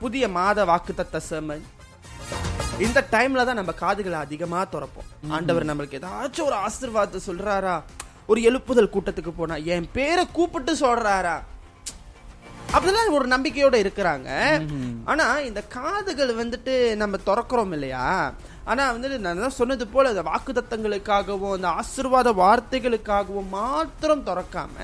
புதிய 0.00 0.24
மாத 0.38 0.64
வாக்குத்தத்த 0.70 1.20
செமன் 1.30 1.66
இந்த 2.86 2.98
டைம்ல 3.12 3.44
தான் 3.46 3.58
நம்ம 3.60 3.72
காதுகளை 3.80 4.18
அதிகமா 4.24 4.60
திறப்போம். 4.74 5.08
ஆண்டவர் 5.36 5.66
நம்மளுக்கு 5.70 5.98
ஏதாச்சும் 5.98 6.46
ஒரு 6.48 6.56
ஆசீர்வாதத்தை 6.66 7.20
சொல்றாரா? 7.26 7.74
ஒரு 8.30 8.40
எழுப்புதல் 8.48 8.92
கூட்டத்துக்கு 8.94 9.32
போனா 9.36 9.56
என் 9.74 9.88
பேரை 9.96 10.24
கூப்பிட்டு 10.36 10.72
சொல்றாரா? 10.82 11.36
அப்படிலாம் 12.74 13.16
ஒரு 13.18 13.26
நம்பிக்கையோட 13.32 13.76
இருக்கிறாங்க. 13.82 14.28
ஆனா 15.10 15.24
இந்த 15.46 15.60
காதுகள் 15.76 16.32
வந்துட்டு 16.40 16.74
நம்ம 17.00 17.18
திறக்கிறோம் 17.28 17.72
இல்லையா? 17.76 18.04
ஆனா 18.70 18.82
வந்துட்டு 18.94 19.18
நான் 19.24 19.42
தான் 19.44 19.58
சொன்னது 19.58 19.84
போல 19.94 20.10
இந்த 20.14 20.24
வாக்குத்தத்தங்களுக்காகவும் 20.30 21.56
இந்த 21.58 21.68
ஆசீர்வாத 21.80 22.32
வார்த்தைகளுக்காகவும் 22.42 23.50
மாத்திரம் 23.58 24.26
திறக்காம 24.28 24.76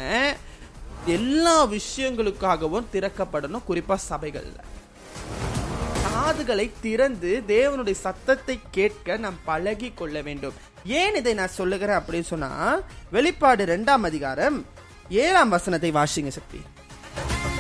எல்லா 1.17 1.57
விஷயங்களுக்காகவும் 1.77 2.89
திறக்கப்படணும் 2.95 3.69
குறிப்பா 3.69 3.99
சபைகள்ல. 4.11 4.59
காதுகளை 6.07 6.67
திறந்து 6.87 7.31
தேவனுடைய 7.55 7.97
சத்தத்தை 8.07 8.57
கேட்க 8.79 9.17
நாம் 9.25 9.39
பழகி 9.51 9.91
கொள்ள 10.01 10.17
வேண்டும். 10.29 10.59
ஏன் 10.87 11.15
இதை 11.15 11.35
நான் 11.35 11.49
சொல்லுகிறேன் 11.49 11.97
அப்படின்னு 11.97 12.23
சொன்னா 12.23 12.81
வெளிப்பாடு 13.11 13.63
இரண்டாம் 13.63 14.03
அதிகாரம் 14.03 14.67
ஏழாம் 15.09 15.49
வசனத்தை 15.49 15.91
வாசிங்க 15.91 16.29
சக்தி. 16.29 16.61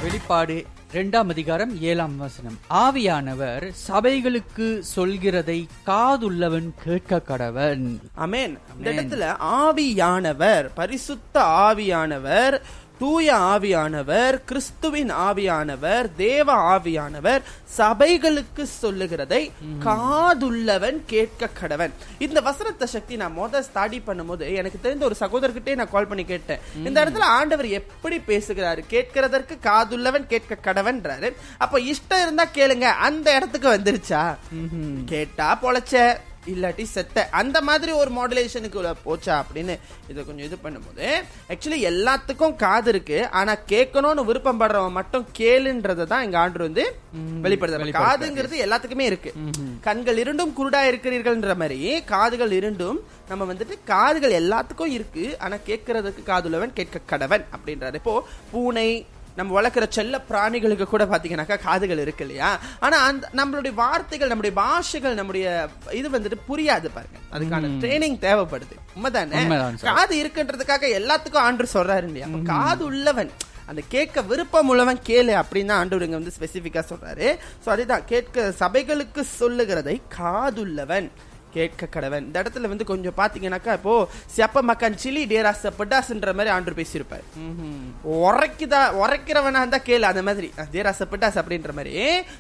வெளிப்பாடு 0.03 0.67
இரண்டாம் 0.93 1.29
அதிகாரம் 1.29 1.81
ஏழாம் 1.81 2.17
வசனம். 2.17 2.59
ஆவியானவர் 2.71 3.73
சபைகளுக்கு 3.89 4.83
சொல்கிறதை 4.97 5.67
காதுள்ளவன் 5.87 6.71
கேட்க 6.85 7.23
கடவன். 7.29 7.99
அமேன் 8.17 8.59
இந்த 8.79 8.91
இடத்துல 8.91 9.37
ஆவியானவர் 9.45 10.71
பரிசுத்த 10.75 11.41
ஆவியானவர் 11.41 12.61
தூய 13.01 13.35
ஆவியானவர் 13.35 14.45
கிறிஸ்துவின் 14.45 15.11
ஆவியானவர் 15.11 16.15
தேவ 16.17 16.53
ஆவியானவர் 16.53 17.43
சபைகளுக்கு 17.79 18.63
சொல்லுகிறதை 18.63 19.53
காதுள்ளவன் 19.85 21.01
கேட்க 21.07 21.51
கடவன் 21.61 21.91
இந்த 22.19 22.41
வசனத்தை 22.41 22.87
சக்தி 22.87 23.17
நான் 23.17 23.39
முத 23.39 23.63
ஸ்டாடி 23.67 24.03
பண்ணும்போது 24.07 24.55
எனக்கு 24.55 24.81
தெரிந்த 24.81 25.05
ஒரு 25.05 25.17
சகோதரர்கிட்டே 25.21 25.75
நான் 25.75 25.91
கால் 25.91 26.07
பண்ணி 26.07 26.25
கேட்டேன். 26.25 26.61
இந்த 26.85 27.05
இடத்துல 27.05 27.19
ஆண்டவர் 27.19 27.67
எப்படி 27.67 28.17
பேசுகிறாரு? 28.17 28.85
கேட்கிறதற்கு 28.91 29.59
காதுள்ளவன் 29.63 30.27
கேட்க 30.27 30.73
கடவன்றாரு 30.73 31.35
அப்ப 31.59 31.79
இஷ்டம் 31.79 32.23
இருந்தா 32.23 32.47
கேளுங்க 32.55 32.83
அந்த 32.83 33.37
இடத்துக்கு 33.37 33.69
வந்துருச்சா? 33.69 34.37
கேட்டா 35.05 35.59
பொழைச்ச. 35.63 36.17
இல்லாட்டி 36.53 36.85
செத்த. 36.95 37.25
அந்த 37.41 37.57
மாதிரி 37.69 37.93
ஒரு 38.03 38.11
மாடுலேஷனுக்கு 38.19 38.95
போச்சா 39.07 39.35
அப்படின்னு 39.43 39.75
இதை 40.11 40.21
கொஞ்சம் 40.29 40.47
இது 40.49 40.57
பண்ணும்போது 40.65 41.09
ஆக்சுவலி 41.53 41.81
எல்லாத்துக்கும் 41.93 42.57
காது 42.65 42.91
இருக்கு. 42.95 43.19
ஆனா 43.41 43.55
கேட்கணும்னு 43.73 44.29
விருப்பம் 44.31 44.61
படுறவன் 44.63 44.97
மட்டும் 44.99 45.27
கேளுன்றதை 45.41 46.07
தான் 46.13 46.25
எங்க 46.29 46.39
ஆண்டு 46.45 46.65
வந்து 46.67 46.85
வெளிப்படுத்த 47.47 47.99
காதுங்கிறது 48.01 48.63
எல்லாத்துக்குமே 48.67 49.09
இருக்கு. 49.11 49.33
கண்கள் 49.89 50.21
இரண்டும் 50.25 50.55
குருடா 50.61 50.83
இருக்கிறீர்கள்ன்ற 50.91 51.57
மாதிரி 51.63 51.81
காதுகள் 52.13 52.55
இரண்டும் 52.61 53.01
நம்ம 53.31 53.45
வந்துட்டு 53.53 53.77
காதுகள் 53.93 54.39
எல்லாத்துக்கும் 54.43 54.95
இருக்கு. 54.97 55.25
ஆனா 55.45 55.59
கேட்கறதுக்கு 55.69 56.23
காதுள்ளவன் 56.33 56.77
கேட்க 56.79 57.07
கடவன் 57.13 57.45
அப்படின்றாரு. 57.57 57.97
இப்போ 58.03 58.15
பூனை 58.55 58.89
நம்ம 59.37 59.61
வளர்க்குற 59.61 59.87
செல்ல 59.89 60.21
பிராணிகளுக்கு 60.31 60.87
கூட 60.93 61.05
பாத்தீங்கன்னாக்கா 61.05 61.57
காதுகள் 61.65 62.03
இருக்கு 62.05 62.25
இல்லையா? 62.25 62.51
ஆனா 62.81 62.97
அந்த 63.09 63.31
நம்மளுடைய 63.41 63.75
வார்த்தைகள் 63.75 64.29
நம்முடைய 64.29 64.55
பாஷைகள் 64.61 65.15
நம்முடைய 65.15 65.47
இது 65.91 66.11
வந்துட்டு 66.11 66.39
புரியாது 66.49 66.91
பாருங்க. 66.97 67.19
அதுக்கான 67.33 67.73
ட்ரைனிங் 67.83 68.19
தேவைப்படுது. 68.27 68.77
உண்மைதானே. 68.97 69.43
காது 69.83 70.17
இருக்குன்றதுக்காக 70.23 70.91
எல்லாத்துக்கும் 71.01 71.47
ஆண்டு 71.49 71.75
சொல்றாரு 71.75 72.09
இல்லையா? 72.13 72.29
காது 72.55 72.85
உள்ளவன் 72.85 73.33
அந்த 73.71 73.83
கேட்க 73.89 74.23
விருப்பம் 74.23 74.69
உள்ளவன் 74.69 74.99
கேளு 75.07 75.33
அப்படின்னு 75.39 75.71
தான் 75.71 75.79
ஆண்டவர் 75.79 76.05
இங்க 76.07 76.19
வந்து 76.19 76.35
ஸ்பெசிபிக்கா 76.37 76.83
சொல்றாரு. 76.91 77.29
சோ 77.65 77.69
அதுதான் 77.75 78.05
கேட்க 78.05 78.53
சபைகளுக்கு 78.61 79.21
சொல்லுகிறதை 79.21 80.03
காதுள்ளவன். 80.19 81.09
கேட்க 81.55 81.89
கடவன். 81.95 82.27
இந்த 82.29 82.43
இடத்துல 82.43 82.69
வந்து 82.73 82.85
கொஞ்சம் 82.85 83.17
பாத்தீங்கன்னாக்கா 83.17 83.73
இப்போ 83.73 83.95
செப்ப 84.37 84.63
மக்கான் 84.71 84.99
சிலி 85.03 85.23
டேராஸ் 85.33 85.65
பட்டாசுன்ற 85.79 86.35
மாதிரி 86.39 86.55
ஆண்டு 86.55 86.77
பேசியிருப்பாரு. 86.81 87.25
உரைக்குதா 88.05 88.83
உரைக்கிறவனா 89.03 89.63
இருந்தா 89.63 89.81
கேளு 89.89 90.09
அந்த 90.13 90.23
மாதிரி. 90.23 90.51
தேராச 90.73 91.09
பட்டாஸ் 91.13 91.41
அப்படின்ற 91.43 91.73
மாதிரி. 91.73 91.93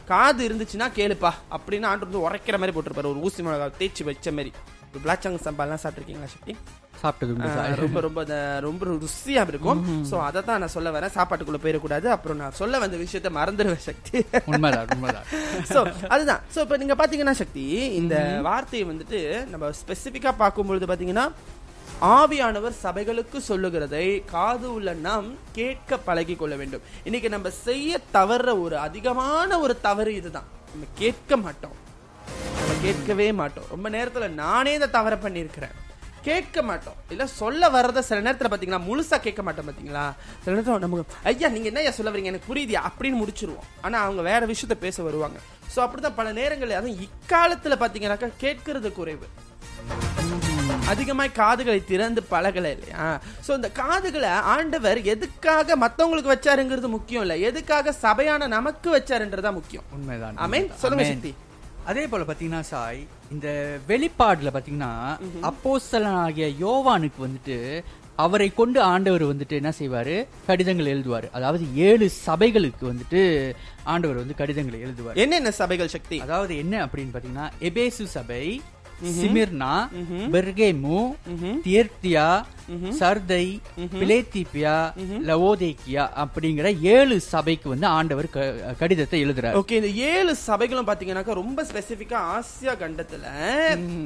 காது 0.06 0.48
இருந்துச்சுன்னா 0.48 0.88
கேளுப்பா 0.98 1.32
அப்படின்னு 1.58 1.90
ஆண்டு 1.92 2.08
வந்து 2.08 2.24
உரைக்கிற 2.28 2.58
மாதிரி 2.58 2.76
போட்டிருப்பாரு. 2.78 3.12
ஒரு 3.14 3.22
ஊசி 3.28 3.42
மிளகா 3.42 3.70
தேய்ச்சி 3.82 4.04
வச்ச 4.04 4.32
மாதிரி. 4.32 4.52
ஒரு 4.92 5.00
பிளாச்சாங் 5.04 5.44
சம்பாலாம் 5.46 5.82
சாப்பிட்டுருக்கீங்களா 5.84 6.32
சக்தி? 6.34 6.56
சாப்பிட்டது. 7.02 7.78
ரொம்ப 7.82 8.00
ரொம்ப 8.06 8.20
ரொம்ப 8.66 8.86
ருசியா 9.04 9.42
இருக்கும். 9.52 9.80
சோ 10.10 10.16
அதை 10.28 10.40
தான் 10.48 10.60
நான் 10.62 10.74
சொல்ல 10.76 10.90
வரேன். 10.96 11.14
சாப்பாட்டுக்குள்ள 11.16 11.60
போயிடக்கூடாது 11.64 12.08
அப்புறம் 12.14 12.40
நான் 12.42 12.58
சொல்ல 12.60 12.78
வந்த 12.84 12.96
விஷயத்த 13.04 13.30
மறந்துடுவேன் 13.40 13.86
சக்தி. 13.88 14.18
சோ 15.74 15.82
அதுதான். 16.14 16.42
சோ 16.54 16.58
இப்ப 16.66 16.80
நீங்க 16.84 16.96
பாத்தீங்கன்னா 17.02 17.36
சக்தி 17.42 17.66
இந்த 18.00 18.16
வார்த்தையை 18.48 18.86
வந்துட்டு 18.92 19.20
நம்ம 19.52 19.70
ஸ்பெசிபிக்கா 19.82 20.32
பார்க்கும்பொழுது 20.42 20.90
பாத்தீங்கன்னா 20.92 21.26
ஆவியானவர் 22.16 22.74
சபைகளுக்கு 22.82 23.38
சொல்லுகிறதை 23.48 24.06
காது 24.32 24.66
உள்ள 24.76 24.90
நாம் 25.06 25.28
கேட்க 25.58 25.98
பழகி 26.08 26.34
கொள்ள 26.40 26.54
வேண்டும். 26.60 26.82
இன்னைக்கு 27.08 27.28
நம்ம 27.34 27.50
செய்ய 27.66 28.00
தவற 28.16 28.56
ஒரு 28.64 28.76
அதிகமான 28.86 29.58
ஒரு 29.64 29.74
தவறு 29.86 30.12
இதுதான். 30.20 30.48
நம்ம 30.72 30.90
கேட்க 31.02 31.36
மாட்டோம். 31.44 31.76
நம்ம 32.58 32.76
கேட்கவே 32.84 33.28
மாட்டோம். 33.40 33.68
ரொம்ப 33.74 33.86
நேரத்துல 33.96 34.28
நானே 34.44 34.72
இந்த 34.78 34.88
தவற 34.98 35.16
பண்ணியிருக்கிறேன். 35.24 35.74
கேட்க 36.26 36.62
மாட்டோம். 36.62 36.98
இல்ல 37.10 37.26
சொல்ல 37.26 37.68
வர்றத 37.68 37.98
சில 37.98 38.20
நேரத்துல 38.26 38.50
பாத்தீங்கன்னா 38.52 38.82
முழுசா 38.88 39.16
கேட்க 39.20 39.42
மாட்டோம் 39.42 39.68
பாத்தீங்களா? 39.68 40.04
சில 40.44 40.54
நேரத்துல 40.56 40.78
நமக்கு 40.78 41.18
ஐயா 41.22 41.48
நீங்க 41.48 41.68
என்ன 41.72 41.90
சொல்ல 41.90 42.12
வரீங்க? 42.12 42.32
எனக்கு 42.32 42.50
புரியுது 42.52 42.76
அப்படின்னு 42.88 43.20
முடிச்சிருவோம். 43.22 43.66
ஆனா 43.80 43.98
அவங்க 44.00 44.22
வேற 44.22 44.46
விஷயத்த 44.46 44.74
பேச 44.74 45.02
வருவாங்க. 45.02 45.38
சோ 45.74 45.78
அப்படிதான் 45.84 46.18
பல 46.20 46.32
நேரங்கள்ல 46.32 46.78
அதுவும் 46.80 47.00
இக்காலத்துல 47.06 47.76
பாத்தீங்கன்னாக்கா 47.82 48.30
கேட்கறது 48.44 48.90
குறைவு. 48.92 49.28
அதிகமாய் 50.92 51.32
காதுகளை 51.32 51.84
திறந்து 51.84 52.20
பழகல 52.30 52.70
இல்லையா? 52.76 53.04
சோ 53.46 53.50
இந்த 53.54 53.68
காதுகளை 53.70 54.28
ஆண்டவர் 54.28 54.98
எதுக்காக 55.14 55.76
மத்தவங்களுக்கு 55.76 56.32
வச்சாருங்கிறது 56.34 56.88
முக்கியம் 56.88 57.22
இல்ல. 57.22 57.36
எதுக்காக 57.48 57.94
சபையான 58.02 58.46
நமக்கு 58.46 58.88
வச்சாருன்றதா 58.96 59.52
முக்கியம். 59.52 59.84
உண்மைதான் 59.92 60.36
ஆமென். 60.36 60.68
சொல்லுங்க. 60.82 61.06
சக்தி. 61.12 61.32
அதே 61.90 62.04
போல 62.12 62.22
பாத்தீங்கன்னா 62.28 62.62
சாய் 62.70 63.00
இந்த 63.34 63.48
வெளிப்பாடுல 63.90 64.50
பாத்தீங்கன்னா 64.54 64.92
அப்போஸ்தலனாகிய 65.50 66.46
யோவானுக்கு 66.64 67.20
வந்துட்டு 67.26 67.56
அவரை 68.24 68.48
கொண்டு 68.58 68.78
ஆண்டவர் 68.92 69.24
வந்துட்டு 69.30 69.54
என்ன 69.60 69.70
செய்வாரு? 69.78 70.14
கடிதங்கள் 70.46 70.92
எழுதுவாரு. 70.92 71.26
அதாவது 71.36 71.64
ஏழு 71.88 72.06
சபைகளுக்கு 72.26 72.84
வந்துட்டு 72.90 73.20
ஆண்டவர் 73.92 74.20
வந்து 74.22 74.38
கடிதங்களை 74.40 74.78
எழுதுவார். 74.86 75.18
என்னென்ன 75.24 75.50
சபைகள் 75.60 75.92
சக்தி? 75.96 76.18
அதாவது 76.26 76.52
என்ன 76.62 76.74
அப்படின்னு 76.86 77.14
பாத்தீங்கன்னா 77.16 77.48
எபேசு 77.68 78.06
சபை 78.16 78.44
சிமிர்னா 79.16 79.72
பெர்கேமு 80.34 81.00
தியர்த்தியா 81.66 82.28
சர்தை 83.00 83.44
பிலேத்திபியா 84.00 84.74
லவோதேக்கியா 85.28 86.04
அப்படிங்கிற 86.22 86.70
ஏழு 86.94 87.16
சபைக்கு 87.32 87.68
வந்து 87.74 87.88
ஆண்டவர் 87.98 88.28
கடிதத்தை 88.80 89.20
எழுதுறாரு. 89.26 89.58
ஓகே 89.62 89.78
இந்த 89.80 89.90
ஏழு 90.12 90.32
சபைகளும் 90.48 90.88
பாத்தீங்கன்னாக்கா 90.90 91.36
ரொம்ப 91.42 91.66
ஸ்பெசிபிக்கா 91.70 92.20
ஆசியா 92.36 92.74
கண்டத்துல 92.82 93.26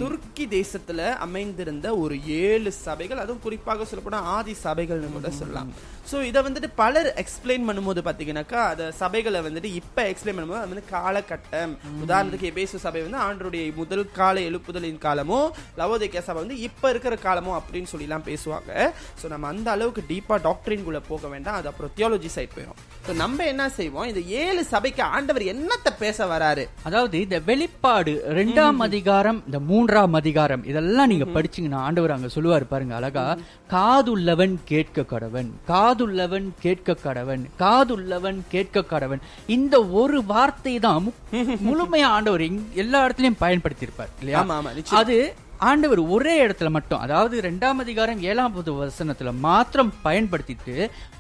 துருக்கி 0.03 0.47
தேசத்துல 0.57 1.09
அமைந்திருந்த 1.27 1.89
ஒரு 2.03 2.17
ஏழு 2.43 2.73
சபைகள் 2.87 3.23
அதுவும் 3.25 3.45
குறிப்பாக 3.47 3.87
சொல்லப்போனா 3.91 4.21
ஆதி 4.37 4.57
சபைகள்னு 4.67 5.15
கூட 5.17 5.31
சொல்லலாம். 5.41 5.71
சோ 6.11 6.19
இத 6.29 6.39
வந்துட்டு 6.47 6.69
பலர் 6.83 7.09
எக்ஸ்பிளைன் 7.23 7.67
பண்ணும்போது 7.69 8.01
பாத்தீங்கன்னாக்கா 8.07 8.61
அந்த 8.71 8.85
சபைகளை 9.01 9.41
வந்துட்டு 9.47 9.71
இப்ப 9.81 10.07
எக்ஸ்பிளைன் 10.13 10.37
பண்ணும்போது 10.37 10.63
அது 10.63 10.73
வந்து 10.75 10.91
காலகட்டம். 10.95 11.75
உதாரணத்துக்கு 12.05 12.51
எபேசு 12.53 12.83
சபை 12.85 13.03
வந்து 13.07 13.21
ஆண்டருடைய 13.27 13.65
முதல் 13.81 14.05
கால 14.19 14.37
எழுப்புதலின் 14.49 15.03
காலமோ 15.07 15.41
லவோதேக்கியா 15.81 16.25
சபை 16.29 16.41
வந்து 16.45 16.59
இப்ப 16.69 16.91
இருக்கிற 16.95 17.17
காலமோ 17.27 17.53
அப்படின்னு 17.61 17.91
சொல்லி 17.93 18.09
எல்லாம் 18.09 18.27
பேசுவாங்க. 18.51 18.93
சோ 19.21 19.29
நம்ம 19.33 19.49
அந்த 19.53 19.69
அளவுக்கு 19.75 20.03
டீப்பா 20.11 20.37
டாக்டரின் 20.49 20.85
குள்ள 20.87 21.01
போக 21.11 21.29
வேண்டாம். 21.35 21.57
அது 21.59 21.69
அப்புறம் 21.71 21.93
தியாலஜி 21.99 22.31
சைட் 22.37 22.55
போயிடும் 22.57 22.79
சோ 23.07 23.13
நம்ம 23.23 23.47
என்ன 23.53 23.65
செய்வோம்? 23.79 24.09
இந்த 24.11 24.21
ஏழு 24.43 24.63
சபைக்கு 24.73 25.03
ஆண்டவர் 25.17 25.45
என்னத்த 25.55 25.89
பேச 26.03 26.27
வராரு? 26.33 26.65
அதாவது 26.89 27.17
இந்த 27.27 27.39
வெளிப்பாடு 27.51 28.13
ரெண்டாம் 28.41 28.81
அதிகாரம் 28.89 29.41
இந்த 29.49 29.61
மூன்றாம் 29.71 30.17
அதிகாரம் 30.21 30.65
இதெல்லாம் 30.71 31.11
நீங்க 31.13 31.29
படிச்சீங்கன்னா 31.37 31.83
ஆண்டவர் 31.89 32.17
அங்க 32.17 32.31
சொல்லுவாரு 32.37 32.67
பாருங்க 32.73 32.95
அழகா. 33.01 33.27
காதுள்ளவன் 33.75 34.57
கேட்க 34.73 35.07
கடவன் 35.13 35.51
காதுள்ளவன் 35.73 36.49
கேட்க 36.65 36.99
கடவன் 37.07 37.45
காதுள்ளவன் 37.63 38.41
கேட்க 38.55 38.87
கடவன் 38.93 39.23
இந்த 39.57 39.75
ஒரு 40.01 40.19
வார்த்தை 40.33 40.75
தான் 40.87 41.07
முழுமையா 41.69 42.09
ஆண்டவர் 42.17 42.45
எல்லா 42.83 42.99
இடத்துலயும் 43.07 43.41
பயன்படுத்தியிருப்பார் 43.45 44.13
இல்லையா? 44.21 44.41
ஆமா 44.41 44.57
ஆமா 44.61 44.71
நிச்சயம். 44.79 45.01
அது 45.03 45.17
ஆண்டவர் 45.61 45.99
ஒரே 46.09 46.47
இடத்துல 46.47 46.71
மட்டும் 46.71 47.01
அதாவது 47.01 47.41
ரெண்டாம் 47.41 47.79
அதிகாரம் 47.79 48.21
ஏழாம் 48.23 48.53
பொது 48.53 48.73
வசனத்துல 48.75 49.39
மாத்திரம் 49.39 49.93
பயன்படுத்திட்டு 50.05 50.75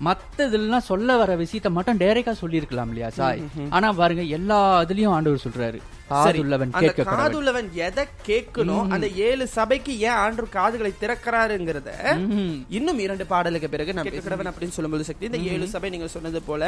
மத்ததெல்லாம் 0.04 0.86
சொல்ல 0.86 1.16
வர 1.16 1.36
விஷயத்த 1.36 1.70
மட்டும் 1.70 1.98
டைரக்டா 1.98 2.30
சொல்லியிருக்கலாம் 2.32 2.88
இல்லையா 2.88 3.08
சாய்? 3.10 3.42
ஆனா 3.70 3.92
பாருங்க 3.92 4.22
எல்லா 4.32 4.82
இதுலயும் 4.82 5.08
ஆண்டவர் 5.08 5.44
சொல்றாரு. 5.44 5.80
காதுள்ளவன் 6.12 6.72
கேட்க 6.82 7.06
காதுள்ளவன் 7.10 7.68
எதை 7.86 8.04
கேட்கணும்? 8.28 8.88
அந்த 8.94 9.06
ஏழு 9.28 9.44
சபைக்கு 9.56 9.92
ஏன் 10.06 10.18
ஆண்டு 10.22 10.46
காதுகளை 10.58 10.92
திறக்கிறாருங்கிறத 11.02 11.90
இன்னும் 12.78 13.00
இரண்டு 13.06 13.26
பாடலுக்கு 13.32 13.68
பிறகு 13.74 13.94
நான் 13.98 14.10
கேட்கிறவன் 14.14 14.50
அப்படின்னு 14.52 14.76
சொல்லும்போது 14.76 15.08
சக்தி 15.10 15.28
இந்த 15.30 15.40
ஏழு 15.52 15.68
சபை 15.74 15.90
நீங்க 15.94 16.08
சொன்னது 16.16 16.42
போல 16.48 16.64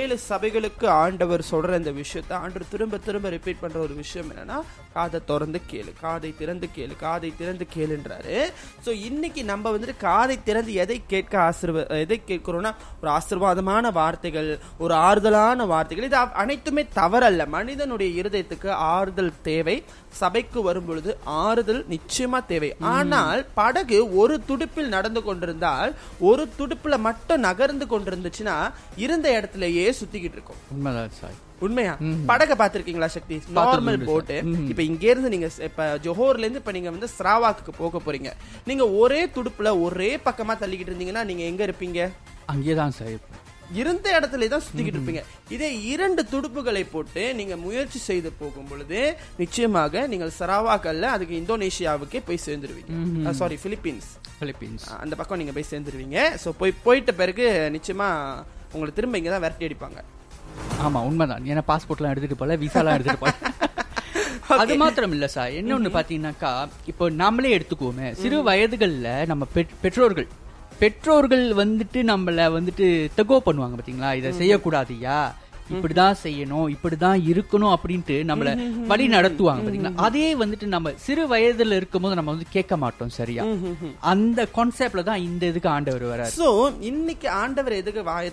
ஏழு 0.00 0.16
சபைகளுக்கு 0.30 0.86
ஆண்டவர் 1.02 1.44
சொல்ற 1.50 1.80
இந்த 1.82 1.94
விஷயத்தை 2.02 2.36
ஆண்டு 2.44 2.70
திரும்ப 2.72 3.00
திரும்ப 3.08 3.28
ரிப்பீட் 3.36 3.62
பண்ற 3.62 3.78
ஒரு 3.86 3.94
விஷயம் 4.02 4.30
என்னன்னா 4.32 4.58
காதை 4.96 5.20
திறந்து 5.30 5.60
கேளு 5.70 5.92
காதை 6.00 6.30
திறந்து 6.40 6.66
கேளு 6.76 6.94
காதை 7.02 7.30
திறந்து 7.38 7.64
கேளுன்றாரு. 7.74 8.36
சோ 8.84 8.90
இன்னைக்கு 9.08 9.42
நம்ம 9.44 9.70
வந்துட்டு 9.74 9.96
காதை 10.08 10.36
திறந்து 10.48 10.72
எதை 10.82 10.98
கேட்க 11.12 11.34
ஆசீர்வ 11.48 11.84
எதை 12.04 12.18
கேட்கிறோம்னா 12.30 12.72
ஒரு 13.00 13.10
ஆசீர்வாதமான 13.18 13.92
வார்த்தைகள் 14.00 14.50
ஒரு 14.84 14.94
ஆறுதலான 15.08 15.66
வார்த்தைகள் 15.72 16.08
இது 16.08 16.18
அனைத்துமே 16.42 16.84
தவறல்ல. 17.00 17.46
மனிதனுடைய 17.56 18.10
இருதயத்துக்கு 18.22 18.61
ஆறுதல் 18.70 19.32
தேவை. 19.42 19.82
சபைக்கு 20.08 20.62
வரும் 20.62 20.84
பொழுது 20.84 21.18
ஆறுதல் 21.24 21.86
நிச்சயமா 21.90 22.46
தேவை. 22.46 22.74
ஆனால் 22.80 23.46
படகு 23.54 24.16
ஒரு 24.16 24.42
துடுப்பில் 24.48 24.88
நடந்து 24.88 25.22
கொண்டிருந்தால் 25.22 25.94
ஒரு 26.18 26.48
துடுப்புல 26.58 26.98
மட்டும் 26.98 27.40
நகர்ந்து 27.40 27.86
கொண்டிருந்துச்சுன்னா 27.86 28.72
இருந்த 28.96 29.28
இடத்துலயே 29.38 29.92
சுத்திக்கிட்டு 30.00 30.38
இருக்கும். 30.38 30.56
உண்மைதான் 30.70 31.10
உண்மையா? 31.60 31.96
படக 32.26 32.54
பாத்திருக்கீங்களா 32.58 33.06
சக்தி? 33.06 33.42
நார்மல் 33.54 34.04
போட்டு 34.04 34.42
இப்ப 34.68 34.82
இங்க 34.82 35.06
இருந்து 35.06 35.28
நீங்க 35.28 35.50
இப்ப 35.58 35.98
ஜோஹர்ல 36.02 36.38
இருந்து 36.38 36.58
இப்ப 36.58 36.72
நீங்க 36.72 36.90
வந்து 36.90 37.08
ஸ்ராவாக்கு 37.18 37.72
போக 37.78 38.00
போறீங்க. 38.06 38.32
நீங்க 38.64 38.90
ஒரே 38.90 39.24
துடுப்புல 39.24 39.82
ஒரே 39.82 40.16
பக்கமா 40.16 40.56
தள்ளிக்கிட்டு 40.58 40.92
இருந்தீங்கன்னா 40.92 41.24
நீங்க 41.24 41.42
எங்க 41.42 41.66
இருப்பீங்க? 41.66 42.10
அங்கேதான் 42.46 42.94
இருப்பேன். 42.98 43.40
இருந்த 43.74 44.20
இடத்துல 44.20 44.48
தான் 44.48 44.60
சுத்திக்கிட்டு 44.60 44.98
இருப்பீங்க. 44.98 45.22
இதே 45.48 45.82
இரண்டு 45.82 46.22
துடுப்புகளை 46.32 46.86
போட்டு 46.90 47.34
நீங்க 47.34 47.56
முயற்சி 47.56 47.98
செய்து 47.98 48.32
போகும் 48.32 48.68
பொழுது 48.68 49.16
நிச்சயமாக 49.36 50.06
நீங்கள் 50.06 50.32
சராவாக்கல்ல 50.38 51.02
அதுக்கு 51.02 51.34
இந்தோனேஷியாவுக்கே 51.40 52.22
போய் 52.26 52.44
சேர்ந்துருவீங்க. 52.46 53.30
Sorry 53.30 53.58
Philippines. 53.64 54.08
பிலிப்பீன்ஸ். 54.40 54.86
அந்த 55.00 55.16
பக்கம் 55.16 55.38
நீங்க 55.38 55.52
போய் 55.52 55.70
சேர்ந்துருவீங்க. 55.70 56.18
ஸோ 56.44 56.50
போய் 56.58 56.72
போயிட்ட 56.84 57.12
பிறகு 57.12 57.70
நிச்சயமா 57.72 58.08
உங்களை 58.72 58.94
திரும்ப 58.94 59.18
இங்க 59.18 59.30
தான் 59.30 59.40
விரட்டி 59.40 59.66
அடிப்பாங்க. 59.66 60.00
ஆமா 60.80 61.00
உண்மைதான். 61.02 61.44
ஏன்னா 61.46 61.62
பாஸ்போர்ட்லாம் 61.68 62.10
எடுத்துட்டு 62.10 62.36
போல 62.36 62.56
விசாலாம் 62.56 62.92
எடுத்துட்டு 62.92 63.18
போல. 63.18 63.34
அது 64.62 64.76
மாத்திரம் 64.76 65.12
இல்ல 65.12 65.26
சார். 65.28 65.50
என்ன 65.50 65.78
ஒண்ணு 65.78 65.88
பாத்தீங்கன்னாக்கா 65.88 66.68
இப்போ 66.86 67.10
நாமளே 67.10 67.50
எடுத்துக்குவோமே. 67.56 68.12
சிறு 68.12 68.42
வயதுகள்ல 68.44 69.26
நம்ம 69.26 69.46
பெற்- 69.54 69.74
பெற்றோர்கள் 69.82 70.26
பெற்றோர்கள் 70.82 71.44
வந்துட்டு 71.54 71.98
நம்மள 72.02 72.46
வந்துட்டு 72.54 72.86
தகோ 73.16 73.36
பண்ணுவாங்க 73.46 73.76
பாத்தீங்களா? 73.78 74.10
இதை 74.14 74.30
செய்யக்கூடாதுயா? 74.40 75.18
இப்படிதான் 75.74 76.16
செய்யணும் 76.22 76.66
இப்படிதான் 76.74 77.20
இருக்கணும் 77.32 77.72
அப்படின்ட்டு 77.76 78.16
நம்மள 78.30 78.50
வழி 78.90 79.04
நடத்துவாங்க 79.14 79.64
பாத்தீங்களா? 79.66 79.92
அதே 80.06 80.26
வந்துட்டு 80.42 80.66
நம்ம 80.74 80.92
சிறு 81.06 81.24
வயதுல 81.32 81.76
இருக்கும்போது 81.80 82.18
நம்ம 82.18 82.32
வந்து 82.34 82.48
கேட்க 82.56 82.76
மாட்டோம் 82.82 83.12
சரியா? 83.18 83.44
அந்த 84.12 84.46
கான்செப்ட்ல 84.56 85.04
தான் 85.10 85.24
இந்த 85.28 85.42
இதுக்கு 85.52 85.70
ஆண்டவர் 85.74 86.04
வராரு. 86.12 86.34
சோ 86.40 86.48
இன்னைக்கு 86.90 87.28
ஆண்டவர் 87.42 87.78
எதுக்கு 87.80 88.02
வாயை 88.10 88.32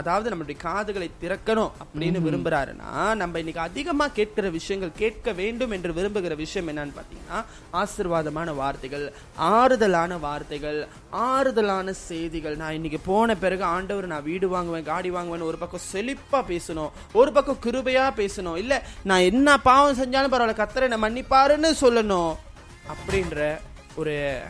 அதாவது 0.00 0.30
நம்மளுடைய 0.32 0.58
காதுகளை 0.66 1.08
திறக்கணும் 1.24 1.72
அப்படின்னு 1.82 2.24
விரும்புறாருன்னா 2.26 2.90
நம்ம 3.22 3.38
இன்னைக்கு 3.44 3.62
அதிகமா 3.68 4.08
கேட்கிற 4.18 4.48
விஷயங்கள் 4.58 4.98
கேட்க 5.02 5.32
வேண்டும் 5.42 5.74
என்று 5.78 5.96
விரும்புகிற 5.98 6.36
விஷயம் 6.44 6.70
என்னன்னு 6.72 6.96
பாத்தீங்கன்னா 6.98 7.40
ஆசீர்வாதமான 7.82 8.54
வார்த்தைகள் 8.62 9.06
ஆறுதலான 9.54 10.18
வார்த்தைகள் 10.26 10.80
ஆறுதலான 11.28 11.94
செய்திகள். 12.08 12.56
நான் 12.62 12.76
இன்னைக்கு 12.78 13.00
போன 13.10 13.34
பிறகு 13.44 13.64
ஆண்டவர் 13.74 14.10
நான் 14.12 14.26
வீடு 14.28 14.46
வாங்குவேன் 14.54 14.88
காடி 14.90 15.10
வாங்குவேன் 15.16 15.48
ஒரு 15.50 15.58
பக்கம் 15.62 15.86
செழிப்பா 15.92 16.38
பேசணும். 16.60 16.90
ஒரு 17.12 17.32
பக்கம் 17.32 17.58
கிருபையா 17.64 18.10
பேசணும். 18.16 18.56
இல்ல 18.56 18.82
நான் 19.02 19.20
என்ன 19.20 19.60
பாவம் 19.60 19.98
செஞ்சாலும் 19.98 20.34
பரவாயில்ல 20.34 20.68
கத்தரை 20.68 20.90
என்ன 20.90 21.08
மன்னிப்பாருன்னு 21.08 21.74
சொல்லணும். 21.80 22.36
அப்படின்ற 22.92 23.58
ஒரு 23.94 24.40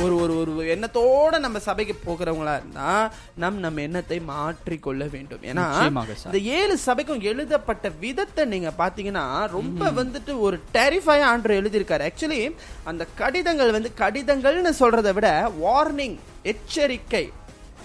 ஒரு 0.00 0.16
ஒரு 0.16 0.56
ஒரு 0.56 0.64
எண்ணத்தோட 0.64 1.38
நம்ம 1.38 1.58
சபைக்கு 1.58 2.12
போகிறவங்களா 2.12 2.56
இருந்தா 2.56 3.12
நம் 3.34 3.58
நம்ம 3.58 3.80
எண்ணத்தை 3.80 4.22
மாற்றிக்கொள்ள 4.28 5.10
வேண்டும். 5.10 5.40
ஏன்னா. 5.42 5.84
இந்த 6.24 6.38
ஏழு 6.38 6.78
சபைக்கும் 6.86 7.20
எழுதப்பட்ட 7.20 7.88
விதத்தை 7.88 8.44
நீங்க 8.44 8.72
பாத்தீங்கன்னா 8.78 9.48
ரொம்ப 9.48 9.90
வந்துட்டு 9.90 10.38
ஒரு 10.38 10.60
டெரிஃபையா 10.74 11.22
ஆண்டு 11.22 11.60
எழுதியிருக்காரு. 11.60 12.10
ஆக்சுவலி 12.10 12.54
அந்த 12.84 13.06
கடிதங்கள் 13.14 13.70
வந்து 13.70 13.92
கடிதங்கள்னு 13.96 14.72
சொல்றதை 14.80 15.12
விட 15.12 15.52
வார்னிங் 15.62 16.18
எச்சரிக்கை 16.42 17.32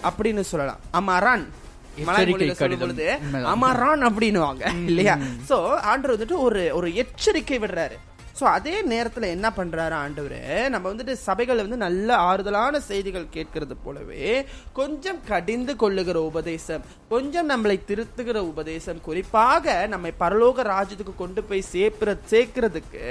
அப்படின்னு 0.02 0.40
சொல்லலாம். 0.40 0.80
அமரான். 0.92 1.48
எச்சரிக்கை 2.02 2.50
சொல்லும். 2.54 2.82
பொழுது. 2.82 3.08
அமரான் 3.54 4.08
அப்படின்னுவாங்க 4.10 4.64
இல்லையா? 4.90 5.16
சோ 5.50 5.58
ஆண்டவர் 5.90 6.16
வந்துட்டு 6.16 6.44
ஒரு 6.48 6.62
ஒரு 6.80 6.90
எச்சரிக்கை 7.04 7.58
விடுறாரு. 7.64 7.98
சோ 8.40 8.44
அதே 8.56 8.74
நேரத்துல 8.90 9.28
என்ன 9.34 9.48
பண்றாரு 9.56 9.94
ஆண்டவர்? 10.02 10.34
நம்ம 10.72 10.84
வந்துட்டு 10.90 11.14
சபைகள் 11.24 11.62
வந்து 11.62 11.78
நல்ல 11.84 12.08
ஆறுதலான 12.28 12.80
செய்திகள் 12.88 13.24
கேட்கறது 13.36 13.74
போலவே 13.84 14.28
கொஞ்சம் 14.78 15.18
கடிந்து 15.30 15.72
கொள்ளுகிற 15.76 16.20
உபதேசம் 16.28 16.84
கொஞ்சம் 17.08 17.48
நம்மளை 17.50 17.76
திருத்துகிற 17.88 18.40
உபதேசம் 18.52 19.00
குறிப்பாக 19.00 19.74
நம்மை 19.94 20.12
பரலோக 20.22 20.66
ராஜ்யத்துக்கு 20.72 21.14
கொண்டு 21.22 21.42
போய் 21.48 21.68
சேர்க்கிற 21.72 22.16
சேர்க்கிறதுக்கு 22.32 23.04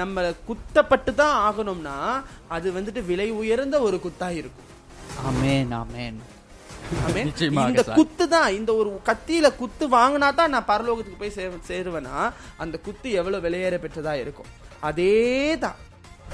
நம்ம 0.00 0.24
குத்தப்பட்டு 0.50 1.14
தான் 1.14 1.36
ஆகணும்னா 1.48 1.98
அது 2.48 2.70
வந்துட்டு 2.78 3.02
விலை 3.10 3.28
உயர்ந்த 3.42 3.80
ஒரு 3.88 3.98
குத்தா 4.06 4.30
இருக்கும். 4.40 4.70
ஆமென் 5.28 5.74
ஆமென். 5.82 6.16
இந்த. 6.90 7.94
குத்து 7.98 8.24
தான் 8.34 8.50
இந்த 8.58 8.70
ஒரு 8.80 8.90
கத்தியில 9.08 9.46
குத்து 9.62 9.84
வாங்கினா 9.96 10.28
தான் 10.40 10.54
நான் 10.56 10.70
பரலோகத்துக்கு 10.72 11.22
போய் 11.22 11.36
சே 11.38 11.46
சேருவேனா? 11.70 12.14
அந்த 12.64 12.76
குத்து 12.86 13.08
எவ்வளவு 13.20 13.44
விலையேற 13.46 13.78
பெற்றதா 13.86 14.14
இருக்கும். 14.24 14.52
அதேதான் 14.90 15.80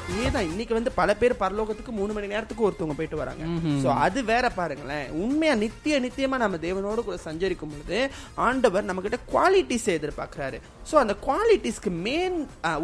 அதேதான் 0.00 0.48
இன்னைக்கு 0.50 0.74
வந்து 0.76 0.90
பல 0.98 1.10
பேர் 1.20 1.32
பரலோகத்துக்கு 1.40 1.92
மூணு 1.98 2.12
மணி 2.16 2.30
நேரத்துக்கு 2.32 2.66
ஒருத்தவங்க 2.66 2.96
போயிட்டு 2.98 3.20
வராங்க. 3.20 3.44
சோ 3.82 3.88
அது 4.04 4.20
வேற 4.30 4.46
பாருங்களேன். 4.58 5.08
உண்மையா 5.22 5.54
நித்திய 5.62 5.98
நித்தியமா 6.04 6.36
நம்ம 6.42 6.58
தேவனோடு 6.66 7.00
கூட 7.08 7.16
சஞ்சரிக்கும் 7.24 7.72
பொழுது 7.72 7.98
ஆண்டவர் 8.46 8.88
நம்ம 8.88 9.02
கிட்ட 9.06 9.18
குவாலிட்டிஸ் 9.32 9.88
எதிர்பார்க்கிறாரு. 9.96 10.60
சோ 10.90 10.96
அந்த 11.02 11.16
குவாலிட்டிஸ்க்கு 11.26 11.92
மெயின் 12.06 12.38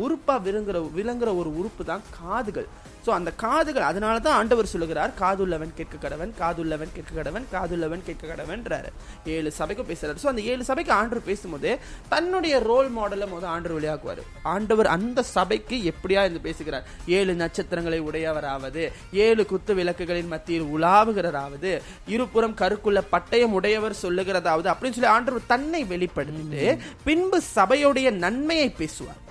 உறுப்பா 0.05 0.37
விளங்குற 0.49 0.81
விளங்குற 0.99 1.33
ஒரு 1.43 1.53
உறுப்பு 1.61 1.85
தான் 1.93 2.05
காதுகள். 2.19 2.69
ஸோ 3.07 3.13
அந்த 3.17 3.31
காதுகள் 3.45 3.89
அதனால 3.91 4.17
தான் 4.27 4.37
ஆண்டவர் 4.41 4.71
சொல்லுகிறார் 4.75 5.13
காதுள்ளவன் 5.23 5.75
கேட்க 5.79 5.97
கடவன் 6.05 6.33
காதுள்ளவன் 6.41 6.93
கேட்க 6.97 7.13
கடவன் 7.19 7.45
காதுள்ளவன் 7.55 8.05
கேட்க 8.07 8.25
கடவன்றாரு 8.33 8.91
ஏழு 9.35 9.51
சபைக்கு 9.59 9.85
பேசுறாரு. 9.91 10.19
ஸோ 10.23 10.29
அந்த 10.33 10.43
ஏழு 10.53 10.63
சபைக்கு 10.71 10.93
ஆண்டவர் 10.99 11.29
பேசும்போது 11.31 11.71
தன்னுடைய 12.13 12.55
ரோல் 12.71 12.91
மாடலை 12.97 13.27
முதல் 13.35 13.51
ஆண்டவர் 13.55 13.77
வெளியாக்குவார். 13.79 14.23
ஆண்டவர் 14.55 14.89
அந்த 14.97 15.23
சபைக்கு 15.35 15.79
எப்படியா 15.93 16.23
இருந்து 16.27 16.43
பேசுகிறார்? 16.49 16.87
ஏழு 17.19 17.35
நட்சத்திரங்களை 17.43 18.01
உடையவராவது 18.09 18.85
ஏழு 19.27 19.45
குத்து 19.53 19.75
விளக்குகளின் 19.81 20.33
மத்தியில் 20.35 20.67
உலாவுகிறராவது 20.77 21.73
இருபுறம் 22.15 22.59
கருக்குள்ள 22.63 23.03
பட்டயம் 23.15 23.57
உடையவர் 23.61 24.01
சொல்லுகிறதாவது 24.05 24.71
அப்படின்னு 24.73 24.99
சொல்லி 24.99 25.15
ஆண்டவர் 25.17 25.51
தன்னை 25.55 25.83
வெளிப்படுத்திட்டு 25.93 26.65
பின்பு 27.07 27.41
சபையுடைய 27.55 28.11
நன்மையை 28.25 28.69
பேசுவார். 28.83 29.23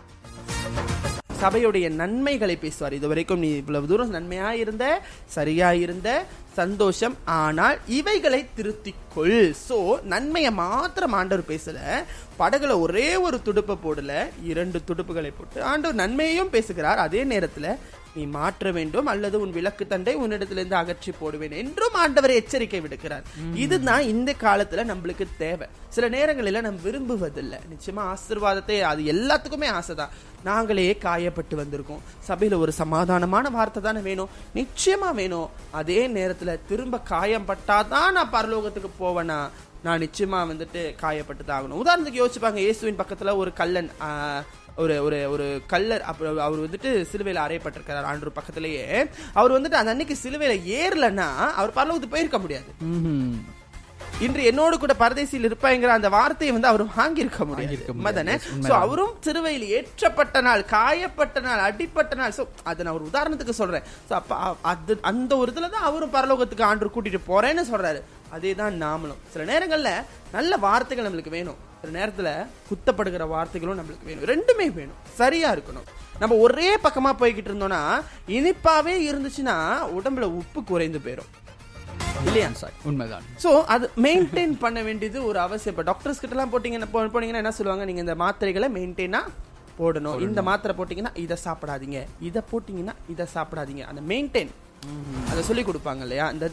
சபையுடைய 1.41 1.87
நன்மைகளை 2.01 2.55
பேசுவார். 2.63 2.97
இதுவரைக்கும் 2.99 3.39
நீ 3.39 3.49
இவ்வளவு 3.61 3.89
தூரம் 3.91 4.13
நன்மையா 4.13 4.49
இருந்த 4.63 4.85
சரியா 5.35 5.69
இருந்த 5.85 6.09
சந்தோஷம் 6.59 7.15
ஆனால் 7.25 7.77
இவைகளை 7.97 8.41
திருத்திக்கொள். 8.57 9.39
சோ 9.67 9.77
நன்மையை 10.13 10.51
மாத்திரம் 10.51 11.15
ஆண்டவர் 11.19 11.49
பேசல. 11.51 11.79
படகுல 12.39 12.79
ஒரே 12.85 13.09
ஒரு 13.25 13.39
துடுப்பை 13.41 13.75
போடல 13.85 14.13
இரண்டு 14.43 14.81
துடுப்புகளை 14.87 15.31
போட்டு 15.37 15.63
ஆண்டவர் 15.71 16.01
நன்மையையும் 16.03 16.53
பேசுகிறார். 16.55 16.97
அதே 17.07 17.23
நேரத்துல 17.33 17.75
நீ 18.15 18.25
மாற்ற 18.25 18.71
வேண்டும் 18.71 19.05
அல்லது 19.05 19.39
உன் 19.39 19.51
விளக்கு 19.51 19.87
தண்டை 19.87 20.17
உன்னிடத்திலிருந்து 20.17 20.73
அகற்றி 20.73 21.11
போடுவேன் 21.19 21.51
என்றும் 21.51 21.93
ஆண்டவர் 21.93 22.31
எச்சரிக்கை 22.31 22.81
விடுக்கிறார். 22.81 23.25
இதுதான் 23.53 24.01
இந்த 24.01 24.35
காலத்துல 24.41 24.85
நம்மளுக்கு 24.91 25.27
தேவை. 25.37 25.67
சில 25.89 26.09
நேரங்களில 26.09 26.61
நம்ம 26.61 26.79
விரும்புவதில்லை. 26.83 27.59
நிச்சயமா 27.73 28.03
ஆசீர்வாதத்தை 28.13 28.77
அது 28.81 29.03
எல்லாத்துக்குமே 29.03 29.69
ஆசைதான். 29.79 30.15
நாங்களே 30.43 30.97
காயப்பட்டு 31.03 31.55
வந்திருக்கோம். 31.61 32.01
சபையில 32.27 32.57
ஒரு 32.57 32.73
சமாதானமான 32.77 33.51
வார்த்தை 33.51 33.83
தானே 33.83 33.99
வேணும்? 33.99 34.33
நிச்சயமா 34.55 35.11
வேணும். 35.13 35.49
அதே 35.71 36.07
நேரத்துல 36.07 36.59
திரும்ப 36.67 36.99
காயம் 36.99 37.47
பட்டாதான் 37.47 38.11
நான் 38.11 38.33
பரலோகத்துக்கு 38.33 38.91
போவேனா? 38.99 39.39
நான் 39.83 40.01
நிச்சயமா 40.01 40.37
வந்துட்டு 40.51 40.81
காயப்பட்டு 41.01 41.43
தான் 41.45 41.57
ஆகணும். 41.57 41.81
உதாரணத்துக்கு 41.81 42.21
யோசிப்பாங்க. 42.23 42.55
இயேசுவின் 42.55 42.99
பக்கத்துல 42.99 43.35
ஒரு 43.35 43.53
கல்லன் 43.53 43.91
ஒரு 44.83 44.95
ஒரு 45.05 45.17
ஒரு 45.33 45.47
கல்லர் 45.73 46.07
அப்புறம் 46.11 46.45
அவர் 46.45 46.63
வந்துட்டு 46.65 46.89
சிலுவையில 47.11 47.43
அறையப்பட்டிருக்கிறார் 47.45 48.07
ஆண்டு 48.11 48.37
பக்கத்திலேயே. 48.37 48.85
அவர் 49.39 49.55
வந்துட்டு 49.57 49.81
அந்த 49.81 49.93
அன்னைக்கு 49.93 50.15
சிலுவையில 50.23 50.55
ஏறலன்னா 50.79 51.27
அவர் 51.59 51.77
பரலோகத்துக்கு 51.77 52.15
போயிருக்க 52.15 52.39
முடியாது. 52.45 52.71
இன்று 54.25 54.41
என்னோடு 54.49 54.75
கூட 54.81 54.93
பரதேசியில் 55.01 55.47
இருப்பாங்கிற 55.47 55.93
அந்த 55.95 56.09
வார்த்தையை 56.15 56.51
வந்து 56.55 56.69
அவர் 56.69 56.83
வாங்கியிருக்க 56.97 57.45
முடியாது. 57.49 58.35
சோ 58.67 58.73
அவரும் 58.83 59.15
சிறுவையில் 59.25 59.65
ஏற்றப்பட்ட 59.77 60.41
நாள் 60.47 60.63
காயப்பட்ட 60.73 61.41
நாள் 61.47 61.63
அடிப்பட்ட 61.67 62.15
நாள். 62.21 62.35
சோ 62.37 62.43
அதை 62.71 62.85
நான் 62.85 62.97
ஒரு 62.99 63.09
உதாரணத்துக்கு 63.11 63.59
சொல்றேன். 63.61 63.87
சோ 64.09 64.13
அப்ப 64.19 64.39
அது 64.71 64.95
அந்த 65.11 65.31
ஒரு 65.41 65.51
இதுல 65.53 65.69
தான் 65.75 65.87
அவரும் 65.89 66.15
பரலோகத்துக்கு 66.15 66.67
ஆண்டு 66.69 66.93
கூட்டிட்டு 66.95 67.21
போறேன்னு 67.31 67.65
சொல்றாரு. 67.71 68.01
அதே 68.37 68.53
தான் 68.61 68.81
நாமளும். 68.85 69.21
சில 69.33 69.45
நேரங்கள்ல 69.53 69.91
நல்ல 70.37 70.57
வார்த்தைகள் 70.67 71.07
நம்மளுக்கு 71.07 71.37
வேணும். 71.37 71.59
சில 71.85 71.97
நேரத்துல 71.99 72.29
குத்தப்படுகிற 72.69 73.23
வார்த்தைகளும் 73.35 73.79
நம்மளுக்கு 73.79 74.09
வேணும். 74.09 74.27
ரெண்டுமே 74.33 74.67
வேணும். 74.79 74.99
சரியா 75.21 75.49
இருக்கணும். 75.55 75.87
நம்ம 76.21 76.35
ஒரே 76.45 76.69
பக்கமா 76.83 77.13
போய்கிட்டு 77.21 77.49
இருந்தோம்னா 77.51 77.81
இனிப்பாவே 78.35 78.93
இருந்துச்சுன்னா 79.09 79.55
உடம்புல 79.97 80.27
உப்பு 80.41 80.59
குறைந்து 80.71 80.99
போயிடும் 81.07 81.31
இல்லையா 82.27 82.49
சார்? 82.59 82.75
உண்மைதான். 82.89 83.25
சோ 83.43 83.49
அது 83.73 83.85
மெயின்டைன் 84.05 84.53
பண்ண 84.63 84.79
வேண்டியது 84.87 85.17
ஒரு 85.29 85.39
அவசியம். 85.45 85.73
இப்போ 85.73 85.85
டாக்டர்ஸ் 85.89 86.21
கிட்ட 86.21 86.35
எல்லாம் 86.35 86.51
போட்டீங்கன்னா 86.53 86.87
போனீங்கன்னா 87.15 87.41
என்ன 87.43 87.51
சொல்லுவாங்க? 87.57 87.85
நீங்க 87.89 88.01
இந்த 88.05 88.15
மாத்திரைகளை 88.23 88.67
மெயின்டைனா 88.77 89.21
போடணும். 89.79 90.19
இந்த 90.27 90.41
மாத்திரை 90.49 90.73
போட்டீங்கன்னா 90.77 91.13
இதை 91.23 91.37
சாப்பிடாதீங்க. 91.45 92.01
இதை 92.29 92.41
போட்டீங்கன்னா 92.51 92.95
இதை 93.13 93.25
சாப்பிடாதீங்க. 93.35 93.83
அந்த 93.91 94.03
மெயின்டைன் 94.11 94.53
அதை 95.31 95.41
சொல்லி 95.49 95.63
கொடுப்பாங்க 95.67 96.01
இல்லையா? 96.07 96.25
இந்த 96.35 96.47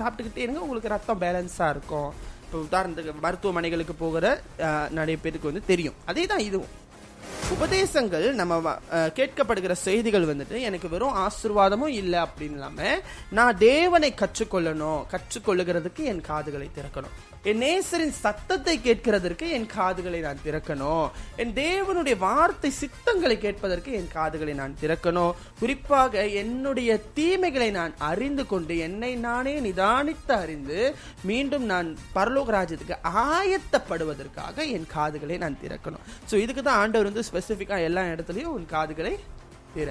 சாப்பிட்டுக்கிட்டே 0.00 0.42
இருங்க 0.46 0.60
உங்களுக்கு 0.64 0.94
ரத்தம் 0.94 1.22
பேலன்ஸா 1.22 1.68
இருக்கும். 1.74 2.10
இப்போ 2.52 2.82
உதாரணத்துக்கு 2.82 3.14
மருத்துவமனைகளுக்கு 3.22 3.92
போகிற 3.98 4.40
நிறைய 4.90 5.16
பேருக்கு 5.16 5.52
வந்து 5.52 5.66
தெரியும். 5.66 5.94
அதே 6.04 6.26
தான் 6.26 6.38
இதுவும். 6.38 6.78
உபதேசங்கள் 7.50 8.32
நம்ம 8.32 8.56
வ- 8.56 8.78
கேட்கப்படுகிற 8.90 9.72
செய்திகள் 9.72 10.36
வந்துட்டு 10.36 10.60
எனக்கு 10.60 10.88
வெறும் 10.88 11.16
ஆசீர்வாதமும் 11.16 11.86
இல்லை 11.86 12.18
அப்படின்னு 12.18 12.52
இல்லாமல் 12.52 13.02
நான் 13.30 13.58
தேவனை 13.58 14.14
கற்றுக்கொள்ளணும் 14.14 15.04
கற்றுக்கொள்ளுகிறதுக்கு 15.10 15.98
என் 15.98 16.20
காதுகளை 16.20 16.70
திறக்கணும். 16.74 17.29
என் 17.48 17.60
நேசரின் 17.64 18.12
சத்தத்தை 18.22 18.74
கேட்கிறதற்கு 18.86 19.46
என் 19.56 19.66
காதுகளை 19.74 20.18
நான் 20.26 20.42
திறக்கணும். 20.46 21.06
என் 21.42 21.54
தேவனுடைய 21.60 22.16
வார்த்தை 22.24 22.70
சித்தங்களை 22.80 23.36
கேட்பதற்கு 23.44 23.90
என் 23.98 24.10
காதுகளை 24.16 24.54
நான் 24.58 24.74
திறக்கணும். 24.82 25.32
குறிப்பாக 25.60 26.24
என்னுடைய 26.42 26.90
தீமைகளை 27.18 27.70
நான் 27.78 27.94
அறிந்து 28.10 28.46
கொண்டு 28.46 28.76
என்னை 28.88 29.12
நானே 29.26 29.54
நிதானித்து 29.66 30.34
அறிந்து 30.42 30.78
மீண்டும் 31.30 31.66
நான் 31.72 31.90
பரலோக 32.18 32.56
ராஜ்யத்துக்கு 32.58 32.98
ஆயத்தப்படுவதற்காக 33.26 34.56
என் 34.76 34.88
காதுகளை 34.96 35.38
நான் 35.44 35.60
திறக்கணும். 35.64 36.06
ஸோ 36.30 36.36
இதுக்கு 36.44 36.62
தான் 36.62 36.80
ஆண்டவர் 36.82 37.10
வந்து 37.12 37.28
ஸ்பெசிஃபிக்காக 37.30 37.88
எல்லா 37.90 38.02
இடத்துலையும் 38.14 38.56
உன் 38.58 38.72
காதுகளை 38.76 39.14
திற. 39.76 39.90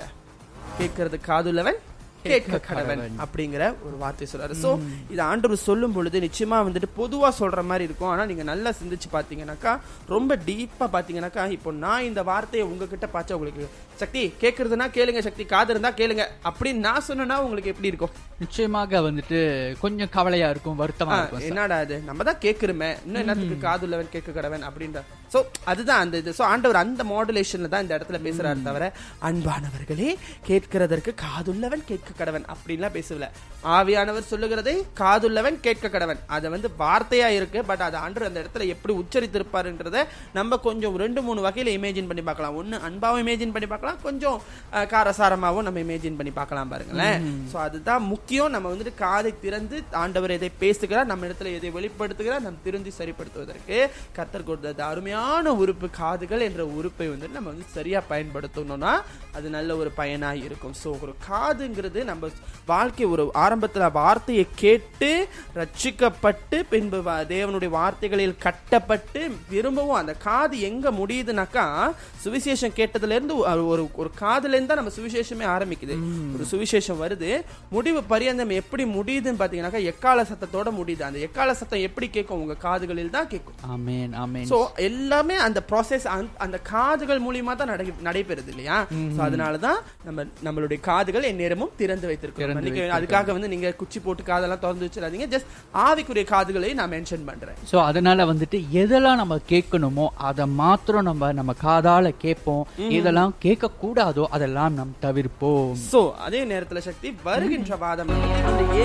கேட்கறது 0.80 1.18
காதுள்ளவன் 1.30 1.80
கேட்க 2.24 2.60
கடவன் 2.68 3.04
அப்படிங்கிற 3.24 3.64
ஒரு 3.88 3.96
வார்த்தை 4.04 4.28
சொல்றாரு. 4.32 4.56
சோ 4.64 4.70
இது 5.14 5.22
ஆண்டவர் 5.32 5.66
சொல்லும் 5.68 5.96
பொழுது 5.98 6.20
நிச்சயமா 6.26 6.58
வந்துட்டு 6.68 6.90
பொதுவா 7.00 7.30
சொல்ற 7.42 7.64
மாதிரி 7.72 7.88
இருக்கும். 7.90 8.12
ஆனா 8.14 8.26
நீங்க 8.32 8.46
நல்லா 8.52 8.74
சிந்திச்சு 8.80 9.10
பாத்தீங்கன்னாக்கா 9.16 9.74
ரொம்ப 10.14 10.38
டீப்பா 10.48 10.88
பாத்தீங்கன்னாக்கா 10.96 11.46
இப்போ 11.58 11.72
நான் 11.86 12.08
இந்த 12.10 12.24
வார்த்தையை 12.32 12.66
உங்ககிட்ட 12.72 13.10
பார்த்தா 13.16 13.38
உங்களுக்கு 13.40 13.68
சக்தி 14.02 14.24
கேட்கறதுனா 14.44 14.88
கேளுங்க 14.98 15.22
சக்தி 15.28 15.46
காது 15.54 15.74
இருந்தா 15.74 15.94
கேளுங்க. 16.02 16.26
அப்படின்னு 16.50 16.86
நான் 16.88 17.08
சொன்னேன்னா 17.08 17.38
உங்களுக்கு 17.46 17.74
எப்படி 17.74 17.92
இருக்கும்? 17.92 18.14
நிச்சயமாக 18.44 19.02
வந்துட்டு 19.08 19.40
கொஞ்சம் 19.86 20.14
கவலையா 20.18 20.50
இருக்கும் 20.56 20.82
வருத்தமா 20.84 21.18
இருக்கும். 21.22 21.48
என்னடா 21.52 21.80
அது 21.86 21.98
நம்ம 22.10 22.24
தான் 22.30 22.44
கேட்கிறோமே 22.46 22.92
இன்னும் 23.06 23.24
என்னத்துக்கு 23.24 23.58
காதுள்ளவன் 23.68 24.14
கேட்க 24.16 24.38
கடவன் 24.38 24.68
அப்படின்ற 24.70 25.02
சோ 25.32 25.40
அதுதான் 25.66 26.02
அந்த 26.04 26.16
இது. 26.22 26.32
சோ 26.38 26.44
ஆண்டவர் 26.48 26.80
அந்த 26.82 27.02
மாடுலேஷன்ல 27.10 27.70
தான் 27.70 27.84
இந்த 27.84 27.98
இடத்துல 27.98 28.20
பேசுறாரு 28.24 28.62
தவிர 28.64 28.86
அன்பானவர்களே 29.30 30.10
கேட்கிறதற்கு 30.48 31.12
காதுள்ளவன் 31.24 31.84
கேட்க 31.90 32.10
கடவன் 32.20 32.46
அப்படின்லாம் 32.54 32.96
பேசல 32.96 33.28
ஆவியானவர் 33.74 34.30
சொல்லுகிறதை 34.30 34.74
காதுள்ளவன் 35.00 35.58
கேட்க 35.62 35.86
கடவன் 35.90 36.22
அது 36.36 36.50
வந்து 36.54 36.70
வார்த்தையா 36.80 37.28
இருக்கு 37.38 37.60
பட் 37.70 37.84
அது 37.88 37.98
ஆண்டவர் 38.00 38.30
அந்த 38.30 38.42
இடத்துல 38.44 38.68
எப்படி 38.74 38.94
உச்சரித்திருப்பாருன்றத 39.02 39.98
நம்ம 40.34 40.60
கொஞ்சம் 40.66 40.96
ரெண்டு 41.02 41.22
மூணு 41.22 41.40
வகையில 41.46 41.74
இமேஜின் 41.78 42.10
பண்ணி 42.10 42.24
பார்க்கலாம். 42.24 42.58
ஒன்னு 42.60 42.76
அன்பாவும் 42.88 43.22
இமேஜின் 43.24 43.54
பண்ணி 43.54 43.68
பார்க்கலாம். 43.68 44.00
கொஞ்சம் 44.04 44.38
அஹ், 44.74 44.88
காரசாரமாவும் 44.94 45.66
நம்ம 45.68 45.84
இமேஜின் 45.86 46.18
பண்ணி 46.20 46.34
பார்க்கலாம் 46.34 46.72
பாருங்களேன். 46.72 47.20
சோ 47.52 47.58
அதுதான் 47.66 48.04
முக்கியம். 48.10 48.28
நம்ம 48.50 48.70
வந்துட்டு 48.72 48.94
காதை 49.00 49.34
திறந்து 49.40 49.76
ஆண்டவர் 50.02 50.36
எதை 50.36 50.52
பேசுகிறார் 50.62 51.12
நம்ம 51.12 51.28
இடத்துல 51.28 51.54
எதை 51.58 51.72
வெளிப்படுத்துகிறார் 51.76 52.46
நம்ம 52.46 52.64
திருந்தி 52.64 52.94
சரிப்படுத்துவதற்கு 53.00 53.78
கத்தர் 54.18 54.48
கொடுத்தது 54.48 54.84
அருமையான 55.20 55.56
உறுப்பு 55.56 55.90
காதுகள் 55.90 56.40
என்ற 56.40 56.66
உறுப்பை 56.66 57.08
வந்து 57.08 57.28
நம்ம 57.28 57.50
வந்து 57.50 57.66
சரியா 57.72 58.04
பயன்படுத்தணும்னா 58.10 59.02
அது 59.34 59.50
நல்ல 59.50 59.76
ஒரு 59.76 59.92
பயனா 59.98 60.44
இருக்கும். 60.44 60.74
சோ 60.84 61.00
ஒரு 61.02 61.16
காதுங்கிறது 61.30 62.04
நம்ம 62.04 62.28
வாழ்க்கை 62.66 63.06
ஒரு 63.06 63.32
ஆரம்பத்துல 63.34 63.92
வார்த்தையை 63.92 64.48
கேட்டு 64.56 65.28
ரட்சிக்கப்பட்டு 65.56 66.64
பின்பு 66.70 67.02
தேவனுடைய 67.02 67.68
வார்த்தைகளில் 67.68 68.36
கட்டப்பட்டு 68.38 69.32
திரும்பவும் 69.50 69.96
அந்த 69.96 70.14
காது 70.14 70.60
எங்க 70.60 70.92
முடியுதுனாக்கா 70.92 71.94
சுவிசேஷம் 72.24 72.76
கேட்டதுல 72.76 73.10
இருந்து 73.10 73.48
ஒரு- 73.48 73.68
ஒரு 73.68 73.90
ஒரு 73.94 74.12
காதுல 74.20 74.48
இருந்து 74.48 74.66
தான் 74.66 74.78
நம்ம 74.78 74.92
சுவிசேஷமே 74.92 75.58
ஆரம்பிக்குது. 75.58 75.98
ஒரு 76.34 76.46
சுவிசேஷம் 76.52 77.02
வருது. 77.02 77.44
முடிவு 77.70 78.04
பரியந்தம் 78.04 78.50
எப்படி 78.50 78.84
முடியுதுன்னு 78.84 79.40
பாத்தீங்கன்னாக்கா 79.40 79.84
எக்கால 79.84 80.22
சத்தத்தோட 80.22 80.72
முடியுது. 80.72 81.02
அந்த 81.02 81.20
எக்கால 81.20 81.54
சத்தம் 81.54 81.80
எப்படி 81.80 82.10
கேட்கும்? 82.10 82.42
உங்க 82.42 82.54
காதுகளில் 82.54 83.10
தான் 83.10 83.28
கேட்கும். 83.28 83.54
ஆமேன் 83.68 84.16
ஆமேன். 84.16 84.48
சோ 84.50 84.66
எல்லாமே 85.10 85.36
அந்த 85.36 85.64
ப்ராசஸ் 85.70 86.06
அந்த 86.38 86.58
காதுகள் 86.58 87.22
மூலியமா 87.22 87.56
தான் 87.56 87.68
நடை 87.68 87.94
நடைபெறுது 88.04 88.48
இல்லையா? 88.48 88.86
சோ 89.16 89.22
அதனாலதான் 89.22 89.80
நம்ம 90.04 90.24
நம்மளுடைய 90.44 90.80
காதுகள் 90.80 91.24
எந்நேரமும் 91.24 91.72
திறந்து 91.78 92.08
மன்னிக்க- 92.56 92.90
அதுக்காக 92.98 93.32
வந்து 93.32 93.48
நீங்க 93.48 93.72
குச்சி 93.72 94.00
போட்டு 94.00 94.24
காதெல்லாம் 94.24 94.60
திறந்து 94.60 94.86
வச்சிடாதீங்க. 94.86 95.28
ஜஸ்ட் 95.30 95.50
ஆவிக்குரிய 95.74 96.24
காதுகளை 96.24 96.74
நான் 96.74 96.92
மென்ஷன் 96.92 97.26
பண்றேன். 97.26 97.56
ஸோ 97.72 97.84
அதனால 97.84 98.26
வந்துட்டு 98.26 98.66
எதெல்லாம் 98.74 99.16
நம்ம 99.16 99.40
கேட்கணுமோ 99.50 100.08
அதை 100.16 100.46
மாத்திரம் 100.46 101.04
நம்ம 101.04 101.32
நம்ம 101.32 101.54
காதால 101.64 102.14
கேட்போம். 102.18 102.68
எதெல்லாம் 102.98 103.32
கேட்க 103.40 103.70
கூடாதோ 103.84 104.26
அதெல்லாம் 104.30 104.74
நாம் 104.74 104.96
தவிர்ப்போம். 105.02 105.74
சோ 105.92 106.14
அதே 106.14 106.44
நேரத்துல 106.44 106.78
சக்தி 106.78 107.16
வருகின்ற 107.24 107.76
வாதம் 107.76 108.08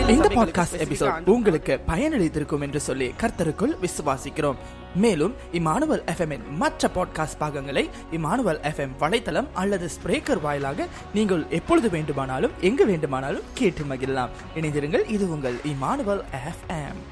இந்த 0.08 0.28
பாட்காஸ்ட் 0.28 0.80
எபிசோட் 0.84 1.28
உங்களுக்கு 1.28 1.80
பயனளித்திருக்கும் 1.88 2.60
என்று 2.60 2.80
சொல்லி 2.80 3.14
கர்த்தருக்குள் 3.20 3.76
விசுவாசிக்கிறோம். 3.82 4.58
மேலும் 4.94 5.34
இமானுவல் 5.52 6.04
எஃப்எம்மின் 6.12 6.44
மற்ற 6.62 6.88
பாட்காஸ்ட் 6.88 7.38
பாகங்களை 7.38 7.84
இமானுவல் 8.12 8.60
எஃப்எம் 8.70 8.94
வலைத்தளம் 9.02 9.48
அல்லது 9.54 9.88
ஸ்பிரேக்கர் 9.96 10.40
வாயிலாக 10.40 10.86
நீங்கள் 11.14 11.44
எப்பொழுது 11.50 11.90
வேண்டுமானாலும் 11.90 12.54
எங்கு 12.60 12.86
வேண்டுமானாலும் 12.86 13.48
கேட்டு 13.54 13.84
மகிழலாம் 13.84 14.34
இணைந்திருங்கள் 14.54 15.06
இது 15.16 15.26
உங்கள் 15.30 15.58
Emmanuel 15.74 16.24
FM 16.44 17.02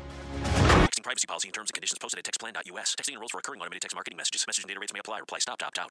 privacy 1.04 1.26
policy 1.26 1.48
and 1.48 1.56
terms 1.56 1.70
and 1.70 1.76
conditions 1.76 1.98
posted 1.98 2.20
at 2.20 2.26
textplan.us. 2.28 2.90
Texting 2.98 3.16
enrolls 3.16 3.32
for 3.32 3.40
recurring 3.40 3.60
automated 3.60 3.82
text 3.82 3.96
marketing 3.98 4.18
messages. 4.18 4.44
Message 4.46 4.64
and 4.64 4.70
data 4.70 4.82
rates 4.82 4.94
may 4.94 5.00
apply. 5.00 5.18
Reply 5.18 5.40
stop 5.40 5.58
to 5.58 5.66
opt 5.66 5.78
out. 5.78 5.90